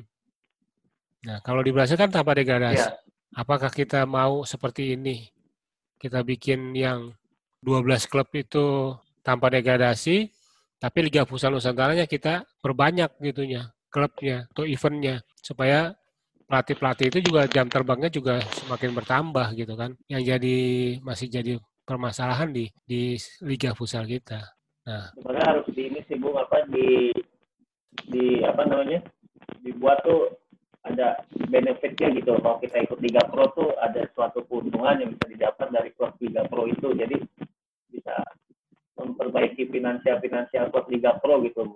[1.26, 2.78] Nah, kalau di Brasil kan tanpa degradasi.
[2.78, 2.94] Iya.
[3.34, 5.26] Apakah kita mau seperti ini?
[5.98, 7.10] Kita bikin yang
[7.66, 8.94] 12 klub itu
[9.26, 10.30] tanpa degradasi,
[10.78, 15.96] tapi Liga Pusat Nusantaranya kita perbanyak gitunya, klubnya atau eventnya supaya
[16.44, 19.96] pelatih-pelatih itu juga jam terbangnya juga semakin bertambah gitu kan.
[20.06, 20.56] Yang jadi
[21.02, 24.44] masih jadi permasalahan di di Liga Futsal kita.
[24.84, 27.10] Nah, sebenarnya harus di ini sih bung apa di
[28.12, 29.00] di apa namanya
[29.64, 30.28] dibuat tuh
[30.84, 32.36] ada benefitnya gitu.
[32.38, 36.44] Kalau kita ikut Liga Pro tuh ada suatu keuntungan yang bisa didapat dari klub Liga
[36.44, 36.92] Pro itu.
[36.92, 37.16] Jadi
[37.88, 38.14] bisa
[39.00, 41.74] memperbaiki finansial finansial klub Liga Pro gitu.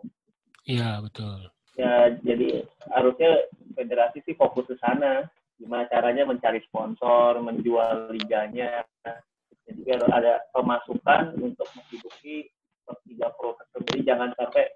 [0.68, 1.48] Iya betul.
[1.78, 3.46] ya jadi harusnya
[3.78, 5.24] federasi sih fokus ke sana.
[5.58, 8.84] Gimana caranya mencari sponsor menjual liganya.
[9.64, 12.50] Jadi biar ada pemasukan untuk menghidupi
[12.84, 14.68] klub Liga Pro tersebut jangan sampai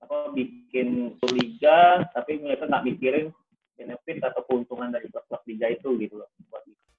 [0.00, 3.30] apa bikin liga tapi mereka nggak mikirin
[3.80, 6.28] benefit atau keuntungan dari klub-klub liga itu gitu loh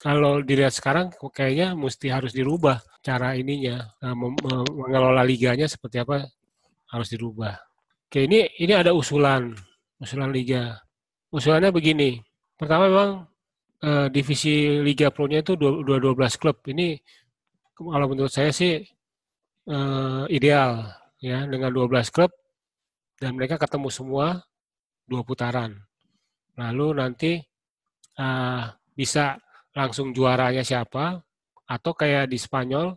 [0.01, 3.85] Kalau dilihat sekarang kayaknya mesti harus dirubah cara ininya
[4.17, 4.41] mem-
[4.73, 6.25] mengelola liganya seperti apa
[6.89, 7.53] harus dirubah.
[8.09, 9.53] Oke, ini ini ada usulan
[10.01, 10.81] usulan liga.
[11.31, 12.19] Usulannya begini.
[12.57, 13.11] Pertama memang
[13.79, 16.59] eh, divisi Liga Pro-nya itu dua, 12 klub.
[16.67, 16.97] Ini
[17.77, 18.81] kalau menurut saya sih
[19.69, 20.91] eh, ideal
[21.21, 22.33] ya dengan 12 klub
[23.21, 24.41] dan mereka ketemu semua
[25.05, 25.77] dua putaran.
[26.61, 27.31] Lalu nanti
[28.17, 29.33] eh, bisa
[29.73, 31.17] langsung juaranya siapa
[31.65, 32.93] atau kayak di Spanyol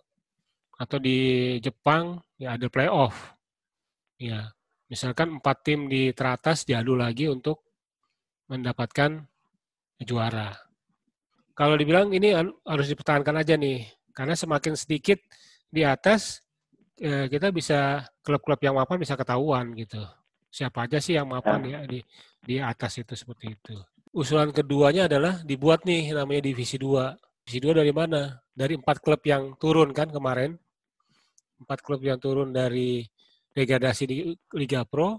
[0.75, 1.19] atau di
[1.63, 3.33] Jepang ya ada playoff.
[4.19, 4.51] Ya,
[4.91, 7.63] misalkan empat tim di teratas diadu lagi untuk
[8.51, 9.25] mendapatkan
[10.03, 10.53] juara.
[11.55, 15.23] Kalau dibilang ini an- harus dipertahankan aja nih, karena semakin sedikit
[15.71, 16.43] di atas
[16.99, 20.03] eh, kita bisa klub-klub yang mapan bisa ketahuan gitu.
[20.51, 21.99] Siapa aja sih yang mapan ya di
[22.45, 23.75] di atas itu seperti itu.
[24.15, 27.43] Usulan keduanya adalah dibuat nih namanya divisi 2.
[27.43, 28.39] Divisi 2 dari mana?
[28.55, 30.55] Dari empat klub yang turun kan kemarin.
[31.59, 33.03] Empat klub yang turun dari
[33.51, 34.17] degradasi di
[34.55, 35.19] Liga Pro.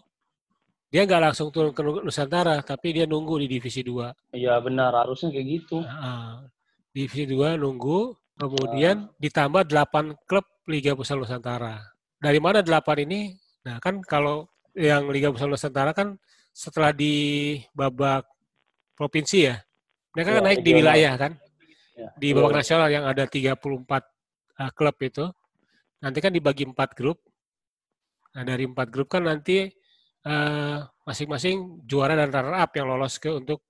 [0.88, 4.32] Dia nggak langsung turun ke Nusantara, tapi dia nunggu di divisi 2.
[4.32, 5.84] Iya benar, harusnya kayak gitu.
[5.84, 6.48] Nah,
[6.96, 11.84] divisi 2 nunggu, kemudian ditambah 8 klub Liga Pusat Nusantara.
[12.16, 13.36] Dari mana 8 ini?
[13.68, 16.16] Nah, kan kalau yang Liga Pusat Nusantara kan
[16.56, 18.24] setelah di babak
[18.96, 19.60] provinsi ya.
[20.16, 21.32] Mereka kan Ya, naik di wilayah kan.
[22.00, 25.28] Ya, Di babak nasional yang ada 34 uh, klub itu.
[26.00, 27.20] Nanti kan dibagi 4 grup.
[28.32, 29.68] Nah, dari 4 grup kan nanti
[30.24, 33.68] uh, masing-masing juara dan runner up yang lolos ke untuk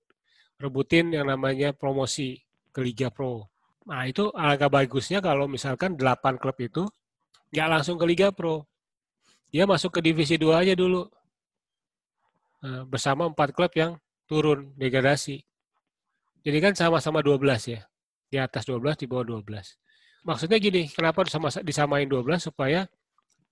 [0.62, 2.38] rebutin yang namanya promosi
[2.70, 3.50] ke Liga Pro.
[3.90, 6.86] Nah, itu alangkah bagusnya kalau misalkan 8 klub itu
[7.50, 8.62] nggak langsung ke Liga Pro.
[9.50, 11.06] Dia masuk ke divisi 2 aja dulu.
[12.66, 13.94] Nah, bersama empat klub yang
[14.26, 15.38] turun degradasi.
[16.42, 17.86] Jadi kan sama-sama 12 ya.
[18.26, 19.78] Di atas 12, di bawah 12.
[20.26, 22.90] Maksudnya gini, kenapa disama, disamain 12 supaya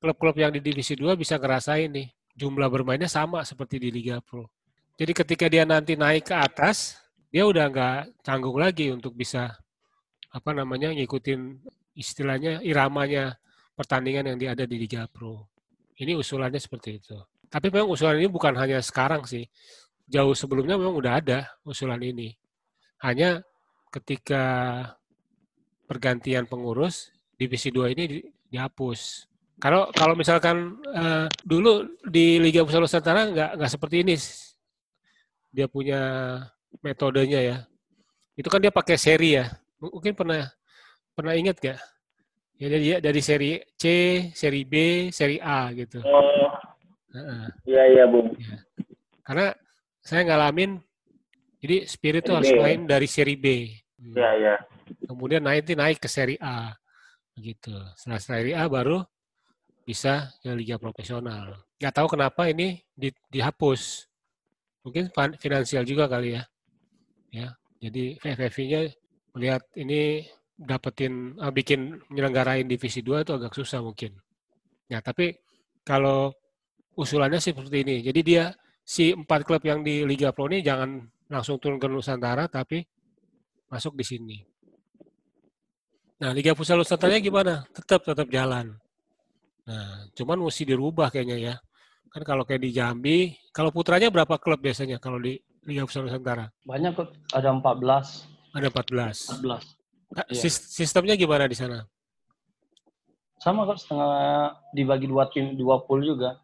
[0.03, 4.51] klub-klub yang di divisi 2 bisa ngerasain nih jumlah bermainnya sama seperti di Liga Pro.
[4.99, 6.99] Jadi ketika dia nanti naik ke atas,
[7.31, 9.55] dia udah nggak canggung lagi untuk bisa
[10.35, 11.63] apa namanya ngikutin
[11.95, 13.39] istilahnya iramanya
[13.79, 15.47] pertandingan yang ada di Liga Pro.
[15.95, 17.15] Ini usulannya seperti itu.
[17.51, 19.47] Tapi memang usulan ini bukan hanya sekarang sih.
[20.05, 22.37] Jauh sebelumnya memang udah ada usulan ini.
[23.01, 23.41] Hanya
[23.93, 24.43] ketika
[25.85, 29.29] pergantian pengurus, divisi 2 ini di- dihapus.
[29.63, 34.17] Kalau kalau misalkan eh, dulu di Liga Pusat Nusantara nggak nggak seperti ini.
[35.55, 36.01] Dia punya
[36.83, 37.57] metodenya ya.
[38.35, 39.47] Itu kan dia pakai seri ya.
[39.79, 40.51] Mungkin pernah
[41.15, 41.79] pernah ingat gak?
[42.59, 43.85] Ya dari dari seri C,
[44.35, 46.03] seri B, seri A gitu.
[46.03, 46.74] oh.
[47.65, 48.35] Iya iya bung
[49.25, 49.57] Karena
[50.05, 50.77] saya ngalamin
[51.65, 52.61] jadi Spirit itu harus ya?
[52.61, 53.73] main dari seri B.
[53.97, 54.13] Hmm.
[54.13, 54.55] iya iya
[55.09, 56.77] Kemudian naik naik ke seri A.
[57.33, 57.73] Begitu.
[57.97, 59.01] Setelah seri A baru
[59.89, 61.57] bisa ke liga profesional.
[61.81, 64.05] Nggak tahu kenapa ini di- dihapus.
[64.85, 65.09] Mungkin
[65.41, 66.43] finansial juga kali ya.
[67.33, 67.49] Ya.
[67.81, 68.93] Jadi FFV-nya
[69.33, 74.13] melihat ini dapetin ah, bikin menyelenggarain divisi 2 itu agak susah mungkin.
[74.93, 75.33] Ya, tapi
[75.81, 76.37] kalau
[76.95, 77.97] usulannya sih seperti ini.
[78.03, 78.45] Jadi dia
[78.85, 82.85] si empat klub yang di Liga Pro ini jangan langsung turun ke Nusantara tapi
[83.69, 84.39] masuk di sini.
[86.23, 87.67] Nah, Liga Futsal Nusantara gimana?
[87.75, 88.79] Tetap tetap jalan.
[89.67, 91.55] Nah, cuman mesti dirubah kayaknya ya.
[92.13, 93.19] Kan kalau kayak di Jambi,
[93.51, 95.35] kalau putranya berapa klub biasanya kalau di
[95.67, 96.47] Liga Futsal Nusantara?
[96.63, 98.31] Banyak kok, ada 14.
[98.55, 99.43] Ada 14.
[99.43, 99.65] 14.
[100.15, 100.41] Ka- Iya.
[100.47, 101.83] sis- Sistemnya gimana di sana?
[103.43, 106.39] Sama kok setengah dibagi dua tim, dua pool juga.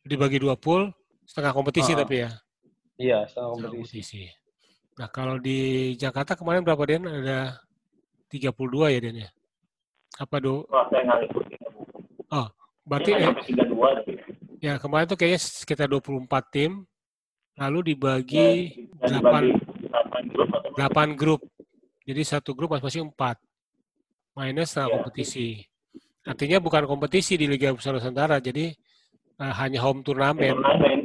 [0.00, 0.88] Dibagi dua pool,
[1.24, 1.98] setengah kompetisi Ah.
[2.02, 2.30] tapi ya.
[2.96, 4.00] Iya, setengah Setengah kompetisi.
[4.00, 4.22] kompetisi.
[5.00, 5.58] Nah, kalau di
[5.96, 7.04] Jakarta kemarin berapa Den?
[7.04, 7.56] Ada
[8.28, 9.30] 32 ya Den ya?
[10.18, 10.68] Apa do?
[10.68, 11.58] Saya nggak ngikutin.
[12.80, 14.18] Berarti Kayaknya eh,
[14.58, 16.82] ya kemarin tuh kayaknya sekitar 24 tim
[17.54, 19.42] lalu dibagi dibagi delapan
[20.26, 21.40] grup atau 8 grup.
[22.02, 23.38] Jadi satu grup masing-masing 4.
[24.34, 24.94] Mainnya setengah Iya.
[24.98, 25.48] kompetisi.
[26.26, 28.74] Artinya bukan kompetisi di Liga Futsal Nusantara, jadi
[29.40, 30.98] eh, hanya home turnamen, turnamen.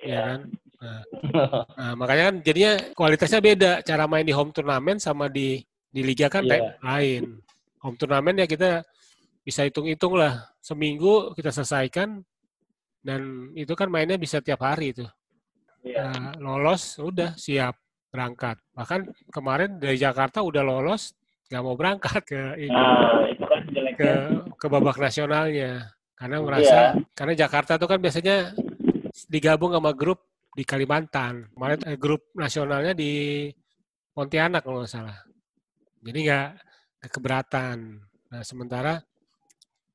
[0.00, 0.20] ya Iya.
[0.20, 0.40] kan?
[0.84, 1.00] Nah,
[1.74, 3.72] nah, makanya kan jadinya kualitasnya beda.
[3.80, 6.50] Cara main di home turnamen sama di di liga kan Iya.
[6.50, 7.22] te- lain.
[7.80, 8.84] Home turnamen ya kita
[9.40, 10.44] bisa hitung-hitung lah.
[10.60, 12.20] Seminggu kita selesaikan
[13.00, 13.20] dan
[13.52, 15.04] itu kan mainnya bisa tiap hari itu.
[15.80, 16.12] Iya.
[16.12, 17.76] Nah, lolos udah siap
[18.08, 18.60] berangkat.
[18.72, 21.12] Bahkan kemarin dari Jakarta udah lolos
[21.44, 23.62] nggak mau berangkat ke ini Nah, itu kan
[23.94, 24.10] ke
[24.56, 26.44] ke babak nasionalnya karena Iya.
[26.46, 26.78] merasa
[27.12, 28.54] karena Jakarta tuh kan biasanya
[29.26, 30.22] digabung sama grup
[30.54, 31.50] di Kalimantan.
[31.50, 33.46] Kemarin eh, grup nasionalnya di
[34.14, 35.18] Pontianak kalau nggak salah.
[36.00, 36.48] Jadi nggak
[37.10, 37.98] keberatan.
[38.30, 39.02] Nah sementara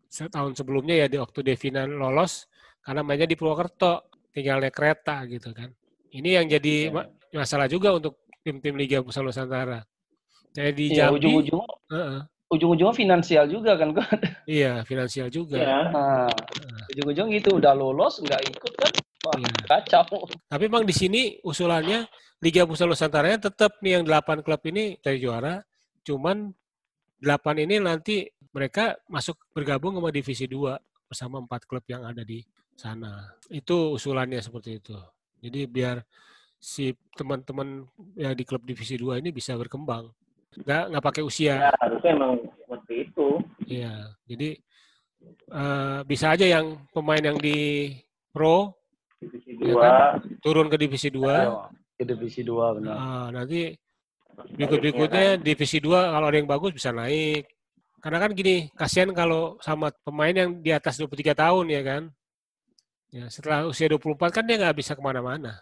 [0.09, 2.49] setahun sebelumnya ya di waktu Devina lolos
[2.81, 5.69] karena mainnya di Purwokerto, tinggal naik kereta gitu kan.
[6.09, 9.79] Ini yang jadi ma- masalah juga untuk tim-tim Liga Futsal Nusantara.
[10.49, 11.61] Kayak di Iya, Jambi, ujung-ujung
[11.93, 14.09] heeh, ujung-ujungnya finansial juga kan kok.
[14.49, 15.57] iya finansial juga.
[15.61, 15.77] Iya.
[15.93, 16.27] Nah,
[16.91, 18.91] ujung-ujung itu udah lolos nggak ikut kan?
[19.25, 19.53] Wah, Iya.
[19.67, 20.25] kacau.
[20.49, 22.09] Tapi memang di sini usulannya
[22.39, 25.61] Liga Futsal Nusantara tetap nih yang 8 klub ini cari juara.
[26.01, 26.49] Cuman
[27.19, 32.41] 8 ini nanti mereka masuk bergabung sama divisi 2 bersama empat klub yang ada di
[32.73, 33.35] sana.
[33.51, 34.95] Itu usulannya seperti itu.
[35.43, 35.99] Jadi biar
[36.55, 37.83] si teman-teman
[38.15, 40.07] yang di klub divisi 2 ini bisa berkembang.
[40.57, 41.69] Nggak, nggak pakai usia.
[41.69, 42.33] Ya, harusnya emang
[42.65, 43.27] seperti itu.
[43.69, 43.93] Iya.
[44.25, 44.49] Jadi
[45.53, 47.91] eh, bisa aja yang pemain yang di
[48.33, 48.73] pro
[49.19, 49.91] Divisi Iya dua.
[50.39, 51.67] turun ke divisi 2 Ayo,
[51.99, 52.95] ke divisi 2 benar.
[52.95, 53.75] Nah, nanti
[54.55, 57.43] berikut-berikutnya divisi 2 kalau ada yang bagus bisa naik.
[57.99, 62.03] Karena kan gini, kasihan kalau sama pemain yang di atas 23 tahun ya kan.
[63.11, 65.59] Ya, setelah usia 24 kan dia nggak bisa ke mana-mana.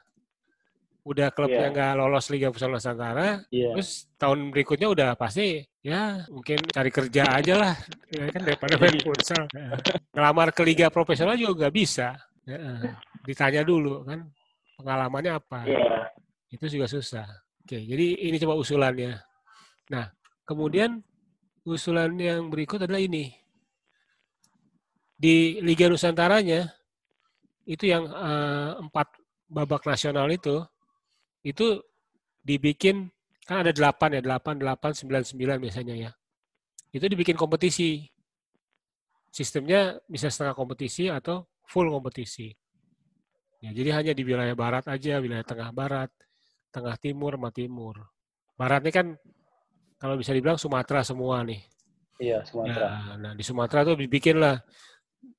[1.08, 1.74] Udah klubnya Iya.
[1.74, 3.72] nggak lolos Liga Futsal Nusantara, Iya.
[3.72, 7.74] terus tahun berikutnya udah pasti ya mungkin cari kerja aja lah,
[8.12, 9.48] ya kan daripada main futsal.
[9.56, 9.72] Ya.
[10.12, 12.12] Ngelamar ke liga profesional juga nggak bisa.
[12.43, 12.60] Ya,
[13.24, 14.28] ditanya dulu kan
[14.76, 16.12] pengalamannya apa Iya.
[16.52, 17.24] itu juga susah.
[17.63, 19.15] Oke, jadi ini coba usulannya.
[19.88, 20.12] Nah,
[20.43, 21.00] kemudian
[21.63, 23.32] usulan yang berikut adalah ini.
[25.17, 26.67] Di Liga Nusantaranya,
[27.63, 29.08] itu yang eh, empat
[29.48, 30.63] babak nasional itu,
[31.48, 31.80] itu
[32.44, 33.08] dibikin,
[33.48, 36.12] kan ada delapan ya, delapan, delapan, sembilan, sembilan biasanya ya.
[36.92, 38.04] Itu dibikin kompetisi.
[39.32, 42.52] Sistemnya bisa setengah kompetisi atau full kompetisi.
[43.64, 46.12] Ya, jadi hanya di wilayah barat aja, wilayah tengah barat,
[46.70, 47.96] tengah timur sama timur.
[48.60, 49.08] Barat ini kan
[49.98, 51.62] kalau bisa dibilang Sumatera semua nih.
[52.18, 52.88] Iya, Sumatera.
[52.90, 54.62] Ya, nah di Sumatera tuh dibikinlah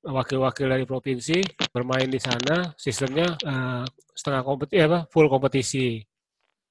[0.03, 3.83] wakil-wakil dari provinsi bermain di sana, sistemnya eh,
[4.15, 5.99] setengah kompetisi apa full kompetisi.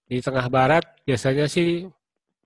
[0.09, 1.85] Di tengah barat biasanya sih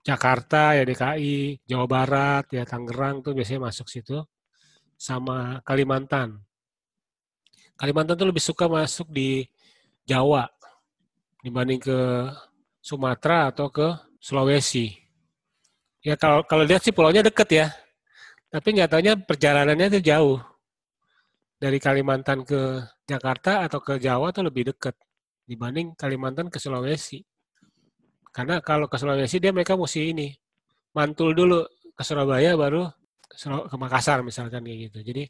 [0.03, 4.19] Jakarta ya DKI, Jawa Barat ya Tangerang tuh biasanya masuk situ
[4.99, 6.43] sama Kalimantan.
[7.79, 9.47] Kalimantan tuh lebih suka masuk di
[10.03, 10.51] Jawa
[11.39, 11.99] dibanding ke
[12.83, 14.91] Sumatera atau ke Sulawesi.
[16.03, 17.67] Ya kalau kalau lihat sih pulaunya deket ya,
[18.51, 20.52] tapi nggak taunya perjalanannya itu jauh
[21.63, 24.99] dari Kalimantan ke Jakarta atau ke Jawa tuh lebih dekat
[25.47, 27.23] dibanding Kalimantan ke Sulawesi.
[28.35, 30.27] Karena kalau ke Sulawesi dia mereka mesti ini
[30.91, 31.63] mantul dulu
[31.95, 32.83] ke Surabaya baru
[33.71, 34.99] ke Makassar misalkan kayak gitu.
[35.07, 35.23] Jadi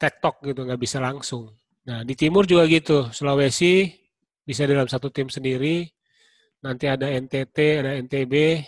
[0.00, 1.52] tektok gitu nggak bisa langsung.
[1.84, 3.92] Nah di timur juga gitu Sulawesi
[4.40, 5.84] bisa dalam satu tim sendiri.
[6.64, 8.64] Nanti ada NTT, ada NTB,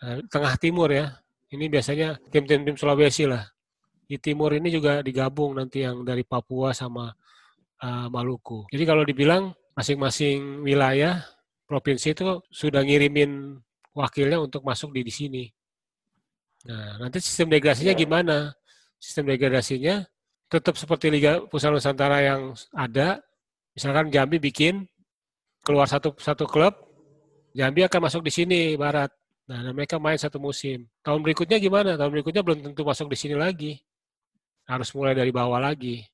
[0.00, 1.20] Nah, tengah timur ya.
[1.52, 3.44] Ini biasanya tim-tim tim Sulawesi lah.
[4.10, 7.14] Di timur ini juga digabung nanti yang dari Papua sama
[7.78, 8.66] uh, Maluku.
[8.74, 11.22] Jadi kalau dibilang masing-masing wilayah
[11.70, 13.54] provinsi itu sudah ngirimin
[13.94, 15.44] wakilnya untuk masuk di di sini.
[16.66, 18.00] Nah, nanti sistem degradasinya Ya.
[18.02, 18.36] gimana?
[18.98, 20.02] Sistem degradasinya
[20.50, 23.22] tetap seperti Liga Pusat Nusantara yang ada.
[23.78, 24.90] Misalkan Jambi bikin
[25.62, 26.74] keluar satu satu klub,
[27.54, 29.14] Jambi akan masuk di sini Barat.
[29.46, 30.90] Nah, dan mereka main satu musim.
[31.06, 31.94] Tahun berikutnya gimana?
[31.94, 33.78] Tahun berikutnya belum tentu masuk di sini lagi.
[34.70, 36.06] Harus mulai dari bawah lagi,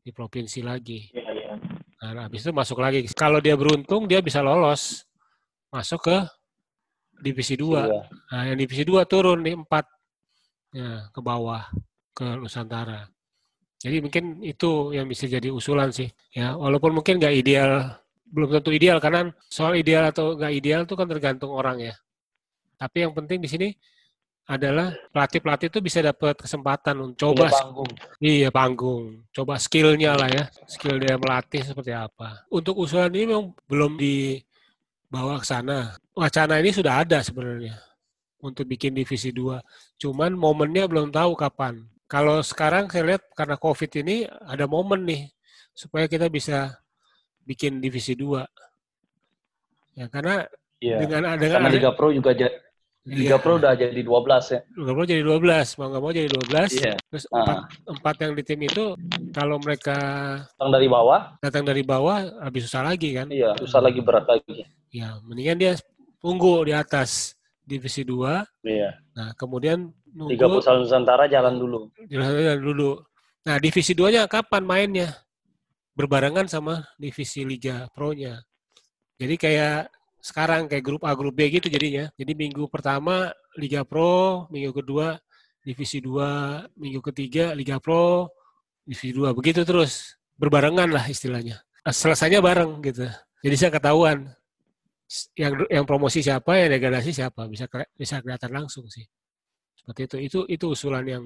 [0.00, 1.12] di provinsi lagi.
[1.12, 1.52] Iya, iya.
[2.00, 3.04] Nah, habis itu masuk lagi.
[3.12, 5.04] Kalau dia beruntung, dia bisa lolos
[5.68, 6.16] masuk ke
[7.20, 7.84] divisi 2.
[7.84, 8.00] Iya.
[8.08, 9.84] Nah, yang divisi 2 turun nih 4
[10.72, 11.68] ya, ke bawah
[12.16, 13.12] ke Nusantara.
[13.78, 16.08] Jadi mungkin itu yang bisa jadi usulan sih.
[16.32, 20.96] Ya, walaupun mungkin nggak ideal, belum tentu ideal karena soal ideal atau nggak ideal itu
[20.96, 21.94] kan tergantung orang ya.
[22.80, 23.68] Tapi yang penting di sini
[24.48, 27.92] adalah pelatih-pelatih itu bisa dapat kesempatan untuk coba Punya panggung.
[28.16, 32.48] Iya panggung, coba skillnya lah ya, skill dia melatih seperti apa.
[32.48, 36.00] Untuk usulan ini memang belum dibawa ke sana.
[36.16, 37.76] Wacana ini sudah ada sebenarnya
[38.40, 39.60] untuk bikin divisi 2.
[40.00, 41.84] Cuman momennya belum tahu kapan.
[42.08, 45.28] Kalau sekarang saya lihat karena COVID ini ada momen nih
[45.76, 46.72] supaya kita bisa
[47.44, 48.48] bikin divisi 2.
[49.92, 51.02] Ya karena Iya.
[51.02, 52.30] dengan dengan Karena Liga Pro juga
[53.08, 53.36] Liga Iya.
[53.40, 54.60] Pro udah jadi 12 ya.
[54.76, 56.70] Liga Pro jadi 12, mau nggak mau jadi 12.
[56.76, 56.94] Iya.
[57.08, 57.36] Terus Ah.
[57.40, 58.84] empat, empat yang di tim itu
[59.32, 59.96] kalau mereka
[60.60, 63.26] Yang dari bawah, datang dari bawah lebih susah lagi kan?
[63.28, 64.68] iya, susah lagi berat lagi.
[64.88, 65.72] Ya, mendingan dia
[66.18, 68.44] tunggu di atas divisi 2.
[68.60, 68.92] Iya.
[69.14, 69.88] Nah, kemudian
[70.28, 71.88] Liga nunggu Futsal Nusantara jalan dulu.
[72.08, 73.00] jalan dulu.
[73.44, 75.08] Nah, divisi 2-nya kapan mainnya?
[75.92, 78.38] Berbarengan sama divisi Liga Pro-nya.
[79.18, 82.10] Jadi kayak sekarang kayak grup A, grup B gitu jadinya.
[82.18, 85.18] Jadi minggu pertama Liga Pro, minggu kedua
[85.62, 88.30] divisi 2, minggu ketiga Liga Pro,
[88.82, 89.34] divisi 2.
[89.34, 90.18] Begitu terus.
[90.38, 91.58] Berbarengan lah istilahnya.
[91.82, 93.10] Selesainya bareng gitu.
[93.42, 94.30] Jadi saya ketahuan
[95.34, 97.66] yang yang promosi siapa, yang degradasi siapa, bisa
[97.96, 99.02] bisa kelihatan langsung sih.
[99.74, 100.16] Seperti itu.
[100.22, 101.24] Itu itu usulan yang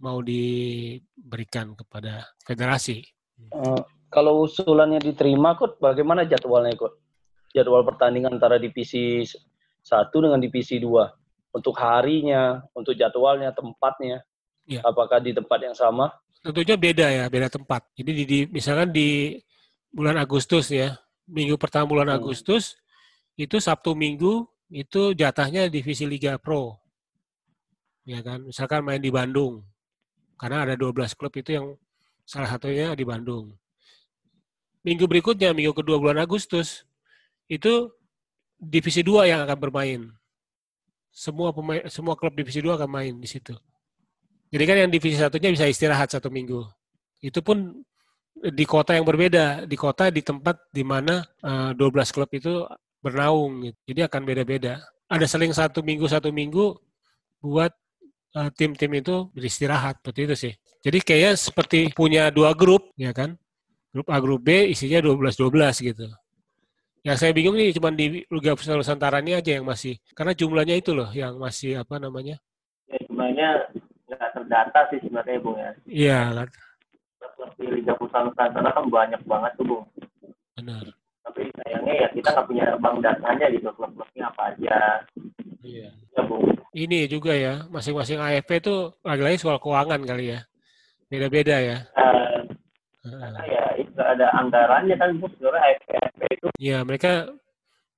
[0.00, 3.02] mau diberikan kepada federasi.
[3.52, 6.94] Eh, kalau usulannya diterima, Kut, bagaimana jadwalnya, Kut?
[7.54, 9.34] Jadwal pertandingan antara divisi 1
[10.12, 11.54] dengan divisi 2.
[11.54, 14.20] Untuk harinya, untuk jadwalnya, tempatnya.
[14.68, 14.84] Iya.
[14.84, 16.12] Apakah di tempat yang sama?
[16.44, 17.88] Tentunya beda ya, beda tempat.
[17.96, 19.40] Jadi di, di- misalkan di
[19.88, 20.92] bulan Agustus ya,
[21.26, 22.20] minggu pertama bulan Hmm.
[22.20, 22.76] Agustus
[23.34, 26.76] itu Sabtu Minggu itu jatahnya divisi Liga Pro.
[28.04, 29.64] Ya kan, misalkan main di Bandung.
[30.38, 31.66] Karena ada 12 klub itu yang
[32.22, 33.56] salah satunya di Bandung.
[34.86, 36.87] Minggu berikutnya, minggu kedua bulan Agustus,
[37.48, 37.88] itu
[38.60, 40.00] divisi 2 yang akan bermain.
[41.08, 43.56] Semua pemain, semua klub divisi 2 akan main di situ.
[44.48, 46.64] Jadi kan yang divisi satunya bisa istirahat satu minggu.
[47.20, 47.84] Itu pun
[48.38, 52.64] di kota yang berbeda, di kota di tempat di mana eh, 12 klub itu
[53.02, 53.68] bernaung.
[53.68, 53.78] Gitu.
[53.92, 54.80] Jadi akan beda-beda.
[55.08, 56.76] Ada seling satu minggu satu minggu
[57.42, 57.72] buat
[58.36, 60.52] eh, tim-tim itu beristirahat seperti itu sih.
[60.78, 63.34] Jadi kayaknya seperti punya dua grup, ya kan?
[63.90, 66.06] Grup A, grup B isinya 12-12 gitu.
[67.08, 70.76] Yang saya bingung nih cuma di Liga Futsal Nusantara ini aja yang masih karena jumlahnya
[70.76, 72.36] itu loh yang masih apa namanya?
[72.84, 73.48] Ya, jumlahnya
[74.12, 75.72] nggak terdata sih sebenarnya, Bung ya.
[75.88, 76.48] Iya, kan?
[77.56, 79.84] Di Liga Futsal Nusantara kan banyak banget tuh, Bung.
[80.52, 80.84] benar.
[81.24, 84.76] Tapi sayangnya ya kita nggak punya bank datanya gitu, klub-klubnya apa aja.
[85.64, 85.88] Iya.
[86.12, 86.44] Ya, Bung.
[86.76, 90.44] Ini juga ya, masing-masing AFP itu lagi-lagi soal keuangan kali ya.
[91.08, 91.88] Beda-beda ya.
[91.96, 92.52] Heeh.
[93.00, 95.32] Karena ya itu ada anggarannya kan, Bung.
[95.34, 97.30] Sebenarnya AFP itu Ya, mereka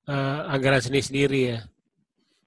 [0.06, 1.58] eh, anggaran sendiri-sendiri ya.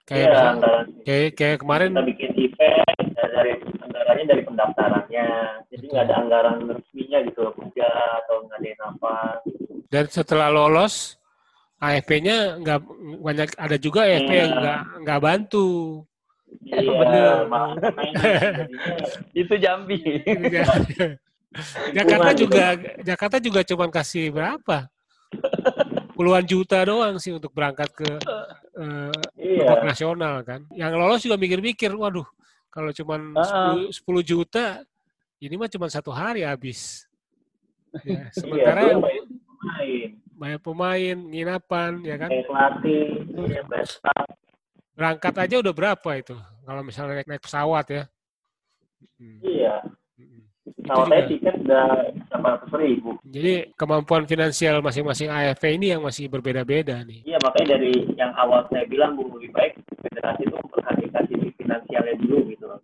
[0.04, 0.86] Kayak ya misal- anggaran.
[1.02, 5.28] kayak kayak kemarin Kita bikin event ya, dari anggarannya dari pendaftarannya.
[5.70, 7.88] Jadi nggak ada anggaran resminya gitu, kerja
[8.20, 9.14] atau ngadain apa.
[9.88, 11.16] dan setelah lolos
[11.78, 12.80] AFP-nya nggak
[13.20, 14.60] banyak ada juga AFP yang Iya.
[14.60, 15.68] nggak nggak bantu.
[16.64, 17.36] Iya, bener.
[17.46, 18.14] makanya
[18.60, 18.96] jadinya
[19.34, 19.98] Itu Jambi.
[21.94, 22.66] Jakarta juga
[23.06, 24.90] Jakarta juga cuma kasih berapa?
[26.14, 28.10] Puluhan juta doang sih untuk berangkat ke
[28.78, 29.82] eh, iya.
[29.82, 30.66] nasional kan.
[30.74, 32.26] Yang lolos juga mikir-mikir, waduh,
[32.70, 33.78] kalau cuma Ah.
[33.78, 34.82] 10, 10 juta,
[35.42, 37.06] ini mah cuma satu hari habis.
[38.02, 42.30] Ya, Iya, sementara belum bayar pemain, bayar pemain, nginapan, ya kan.
[42.30, 43.06] pelatih,
[43.46, 43.62] ya.
[44.94, 46.38] Berangkat aja udah berapa itu?
[46.66, 48.04] Kalau misalnya naik, naik pesawat ya.
[49.22, 49.76] Hmm, Iya,
[50.64, 51.32] pesawatnya juga.
[51.32, 51.88] tiket udah
[52.32, 53.10] 800 ribu.
[53.28, 57.28] Jadi kemampuan finansial masing-masing AFP ini yang masih berbeda-beda nih.
[57.28, 62.16] Iya, makanya dari yang awal saya bilang, Bu, lebih baik federasi itu memperhatikan sisi finansialnya
[62.20, 62.80] dulu gitu loh.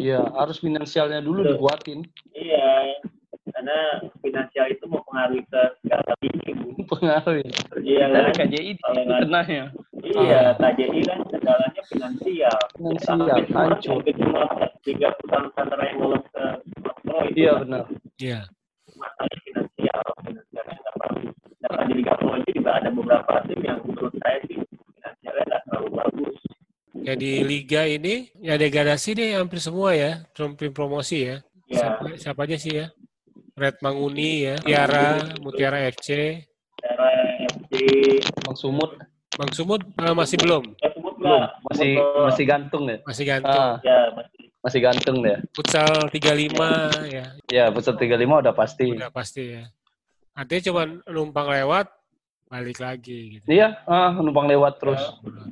[0.00, 1.52] Iya, harus finansialnya dulu Betul.
[1.58, 1.98] dikuatin.
[2.32, 2.70] Iya,
[3.48, 3.78] karena
[4.20, 6.68] finansial itu mempengaruhi ke segala lini, Bu.
[6.86, 7.40] Pengaruh.
[7.80, 8.22] Iya kan?
[8.36, 9.62] KJI itu nggak- kenanya.
[10.00, 12.58] Iya, KJI kan segalanya finansial.
[12.76, 14.00] Finansial, hancur.
[14.12, 14.42] cuma
[14.80, 16.44] tiga perusahaan Nusantara yang lolos ke
[17.00, 17.82] Pro itu Iya kan benar.
[18.16, 18.40] Iya.
[18.96, 20.02] masalah finansial.
[20.20, 21.32] Finansialnya nggak bagus.
[21.60, 24.56] Dan di Liga Pro aja juga ada beberapa tim yang menurut saya sih
[24.94, 26.36] finansialnya nggak terlalu bagus.
[27.00, 31.36] Ya di liga ini ya degradasi nih hampir semua ya, tim promosi ya.
[31.64, 32.86] Ya, Siapa, siapa aja sih ya?
[33.60, 36.40] Red Manguni ya, Tiara, Mutiara FC,
[36.80, 37.08] Era
[37.44, 37.72] FC,
[38.40, 38.96] Bang Sumut
[39.30, 41.92] Bang Sumut eh, masih belum, sebut belum, masih
[42.26, 42.96] masih gantung ya.
[43.04, 43.52] masih gantung.
[43.52, 44.40] Ah, Ya, masih.
[44.60, 45.38] masih gantung deh.
[45.52, 46.56] Futsal 35
[47.08, 48.84] ya, Ya, pusat 35 udah pasti.
[48.90, 49.64] udah pasti ya.
[50.32, 51.88] Artinya cuma numpang lewat,
[52.48, 53.46] balik lagi gitu.
[53.46, 55.00] Iya, ah, numpang lewat terus.
[55.00, 55.44] Ya.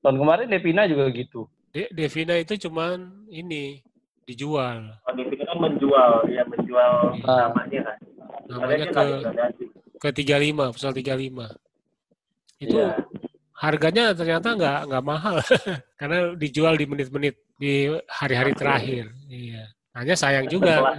[0.00, 1.48] Tahun kemarin Devina juga gitu.
[1.72, 3.80] De- Devina itu cuman ini
[4.24, 4.96] dijual.
[5.02, 5.12] Oh,
[5.54, 7.46] menjual, ya menjual Ah.
[7.46, 7.96] namanya kan.
[8.46, 9.02] Namanya ke
[9.96, 11.46] ke 35, futsal 35.
[12.58, 12.98] Itu Iya.
[13.52, 15.36] harganya ternyata nggak nggak mahal
[16.00, 19.12] karena dijual di menit-menit di hari-hari terakhir.
[19.28, 19.70] Iya.
[19.96, 20.92] Hanya sayang juga,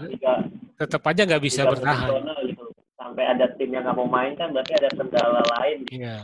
[0.75, 2.17] tetap aja nggak bisa bertahan.
[2.45, 2.65] gitu.
[2.97, 5.85] Sampai ada tim yang nggak mau main kan berarti ada kendala lain.
[5.89, 6.17] Iya.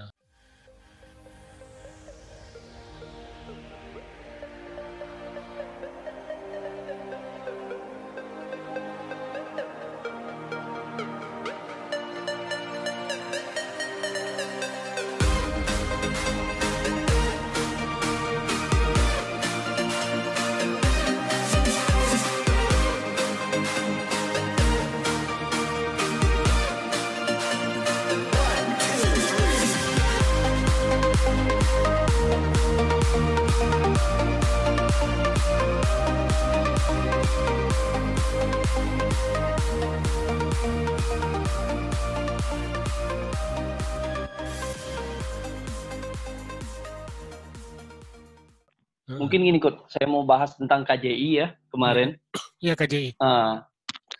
[49.33, 52.13] Mungkin gini kok, saya mau bahas tentang KJI ya kemarin.
[52.61, 53.17] Iya KJI.
[53.17, 53.65] Ah,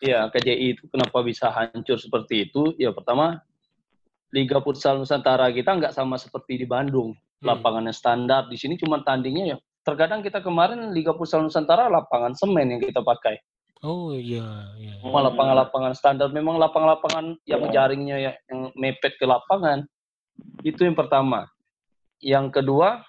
[0.01, 2.73] iya KJI itu kenapa bisa hancur seperti itu?
[2.81, 3.37] Ya pertama
[4.33, 7.13] Liga Futsal Nusantara kita nggak sama seperti di Bandung.
[7.13, 7.45] Hmm.
[7.45, 8.49] Lapangannya standar.
[8.49, 9.57] Di sini cuma tandingnya ya.
[9.85, 13.37] Terkadang kita kemarin Liga Futsal Nusantara lapangan semen yang kita pakai.
[13.85, 14.97] Oh iya, iya.
[14.97, 16.33] Cuma lapangan-lapangan standar.
[16.33, 19.85] Memang lapangan-lapangan yang jaringnya ya, yang mepet ke lapangan.
[20.65, 21.45] Itu yang pertama.
[22.17, 23.05] Yang kedua,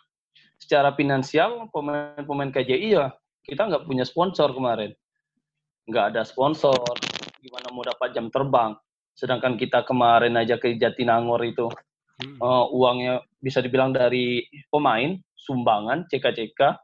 [0.65, 3.13] secara finansial pemain-pemain KJI ya
[3.45, 4.97] kita nggak punya sponsor kemarin.
[5.85, 6.81] Nggak ada sponsor.
[7.45, 8.73] Gimana mau dapat jam terbang?
[9.13, 11.69] Sedangkan kita kemarin aja ke Jatinangor itu
[12.15, 12.39] Hmm.
[12.39, 16.79] eh, uangnya bisa dibilang dari pemain, sumbangan, CK-CK,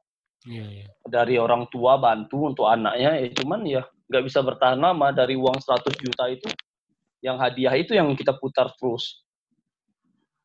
[0.51, 0.87] Iya, iya.
[1.07, 5.61] dari orang tua bantu untuk anaknya ya cuman ya nggak bisa bertahan lama dari uang
[5.61, 6.49] 100 juta itu
[7.21, 9.21] yang hadiah itu yang kita putar terus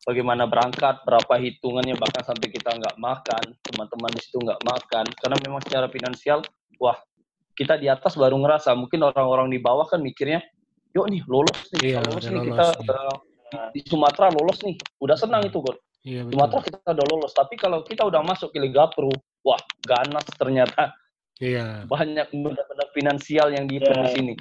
[0.06, 5.38] bagaimana berangkat berapa hitungannya bahkan sampai kita nggak makan teman-teman di situ nggak makan karena
[5.42, 6.40] memang secara finansial
[6.78, 6.96] wah
[7.58, 10.46] kita di atas baru ngerasa mungkin orang-orang di bawah kan mikirnya
[10.94, 13.02] yuk nih lolos nih Iya, lolos nih lolos, kita iya.
[13.58, 16.34] eh, di Sumatera lolos nih udah senang itu God Iya, betul.
[16.38, 19.10] Sumatera kita udah lolos tapi kalau kita udah masuk ke Liga Pro
[19.42, 20.94] wah ganas ternyata
[21.42, 21.84] Iya.
[21.90, 24.16] banyak benar-benar finansial yang dihitung di Ya.
[24.16, 24.34] sini.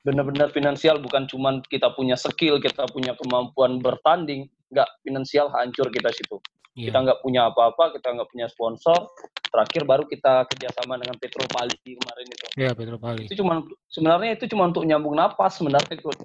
[0.00, 6.12] Benar-benar finansial bukan cuma kita punya skill, kita punya kemampuan bertanding, nggak finansial hancur kita
[6.12, 6.36] situ.
[6.78, 6.94] Iya.
[6.94, 9.10] Kita nggak punya apa-apa, kita nggak punya sponsor.
[9.48, 12.46] Terakhir baru kita kerjasama dengan Petropali kemarin itu.
[12.54, 13.26] Iya, Petro Pali.
[13.26, 16.10] Itu cuma sebenarnya itu cuma untuk nyambung napas sebenarnya itu.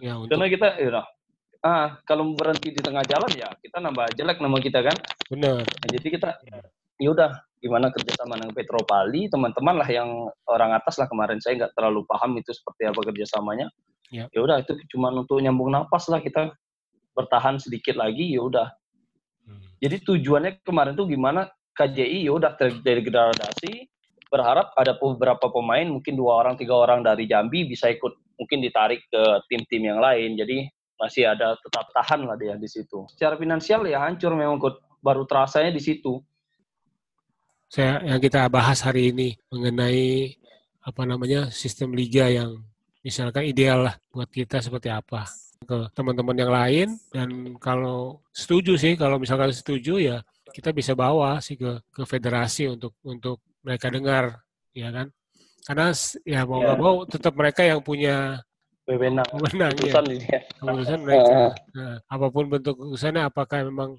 [0.00, 1.04] Ya, untuk Karena kita ya udah,
[1.60, 4.96] ah kalau berhenti di tengah jalan ya kita nambah jelek nama kita kan.
[5.28, 5.60] benar.
[5.68, 6.28] Nah, jadi kita
[6.96, 10.08] ya udah gimana kerjasama dengan Petropali teman-teman lah yang
[10.48, 13.68] orang atas lah kemarin saya nggak terlalu paham itu seperti apa kerjasamanya
[14.10, 14.26] Ya.
[14.34, 16.50] ya udah itu cuma untuk nyambung napas lah kita
[17.20, 18.68] bertahan sedikit lagi ya udah.
[19.44, 19.60] Hmm.
[19.80, 21.48] jadi tujuannya kemarin tuh gimana?
[21.70, 23.88] KJI ya udah terdegradasi
[24.30, 29.04] berharap ada beberapa pemain mungkin dua orang tiga orang dari Jambi bisa ikut mungkin ditarik
[29.10, 30.38] ke tim-tim yang lain.
[30.38, 33.04] Jadi masih ada tetap tahan lah dia di situ.
[33.10, 34.80] Secara finansial ya hancur memang Coach.
[35.00, 36.20] baru terasanya di situ.
[37.72, 40.36] Saya yang kita bahas hari ini mengenai
[40.84, 42.60] apa namanya sistem liga yang
[43.00, 45.24] misalkan ideal lah buat kita seperti apa
[45.60, 47.28] ke teman-teman yang lain dan
[47.60, 50.16] kalau setuju sih kalau misalkan setuju ya
[50.56, 54.40] kita bisa bawa sih ke ke federasi untuk untuk mereka dengar
[54.72, 55.12] ya kan
[55.68, 55.92] karena
[56.24, 56.80] ya mau nggak Ya.
[56.80, 58.40] mau tetap mereka yang punya
[58.88, 60.40] wewenang wewenang ya ini ya.
[60.58, 61.30] keputusan mereka.
[61.30, 61.52] Ah.
[61.76, 63.90] Nah, apa pun bentuk keputusannya, apakah memang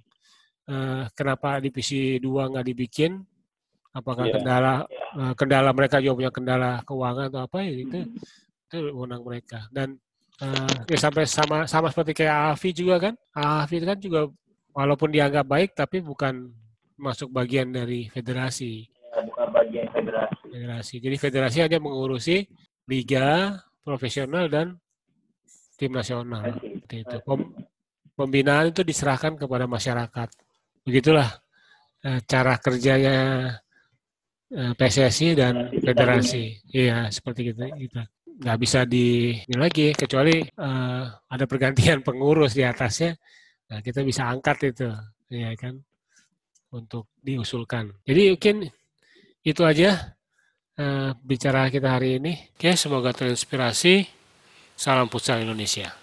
[0.65, 3.21] eh, kenapa divisi dua nggak dibikin?
[3.93, 4.33] Apakah Iya.
[4.41, 7.97] kendala eh, kendala mereka juga punya kendala keuangan atau apa ya itu
[8.67, 9.69] itu wewenang mereka.
[9.69, 9.95] Dan
[10.41, 14.27] eh, ya sampai sama sama seperti kayak Afi juga kan, Afi kan juga
[14.73, 16.51] walaupun dianggap baik tapi bukan
[16.97, 18.85] masuk bagian dari federasi.
[18.85, 20.41] Ya, bukan bagian federasi.
[20.51, 20.95] Federasi.
[21.01, 22.45] Jadi federasi hanya mengurusi
[22.85, 24.77] liga profesional dan
[25.81, 26.61] tim nasional.
[26.61, 27.17] Seperti itu.
[27.25, 27.51] Pem-
[28.13, 30.29] pembinaan itu diserahkan kepada masyarakat.
[30.85, 31.29] Begitulah
[32.05, 33.17] eh, cara kerjanya
[34.53, 36.77] eh, PSSI dan Federasi kita.
[36.77, 37.65] Iya, seperti itu.
[37.81, 38.01] gitu.
[38.41, 43.13] Nggak bisa di ini lagi kecuali uh, ada pergantian pengurus di atasnya
[43.69, 44.89] nah kita bisa angkat itu
[45.31, 45.79] ya kan
[46.71, 47.91] untuk diusulkan.
[48.07, 48.55] Jadi mungkin
[49.43, 50.15] itu aja
[50.79, 52.33] uh, bicara kita hari ini.
[52.55, 54.07] Oke semoga terinspirasi.
[54.75, 56.00] Salam futsal Indonesia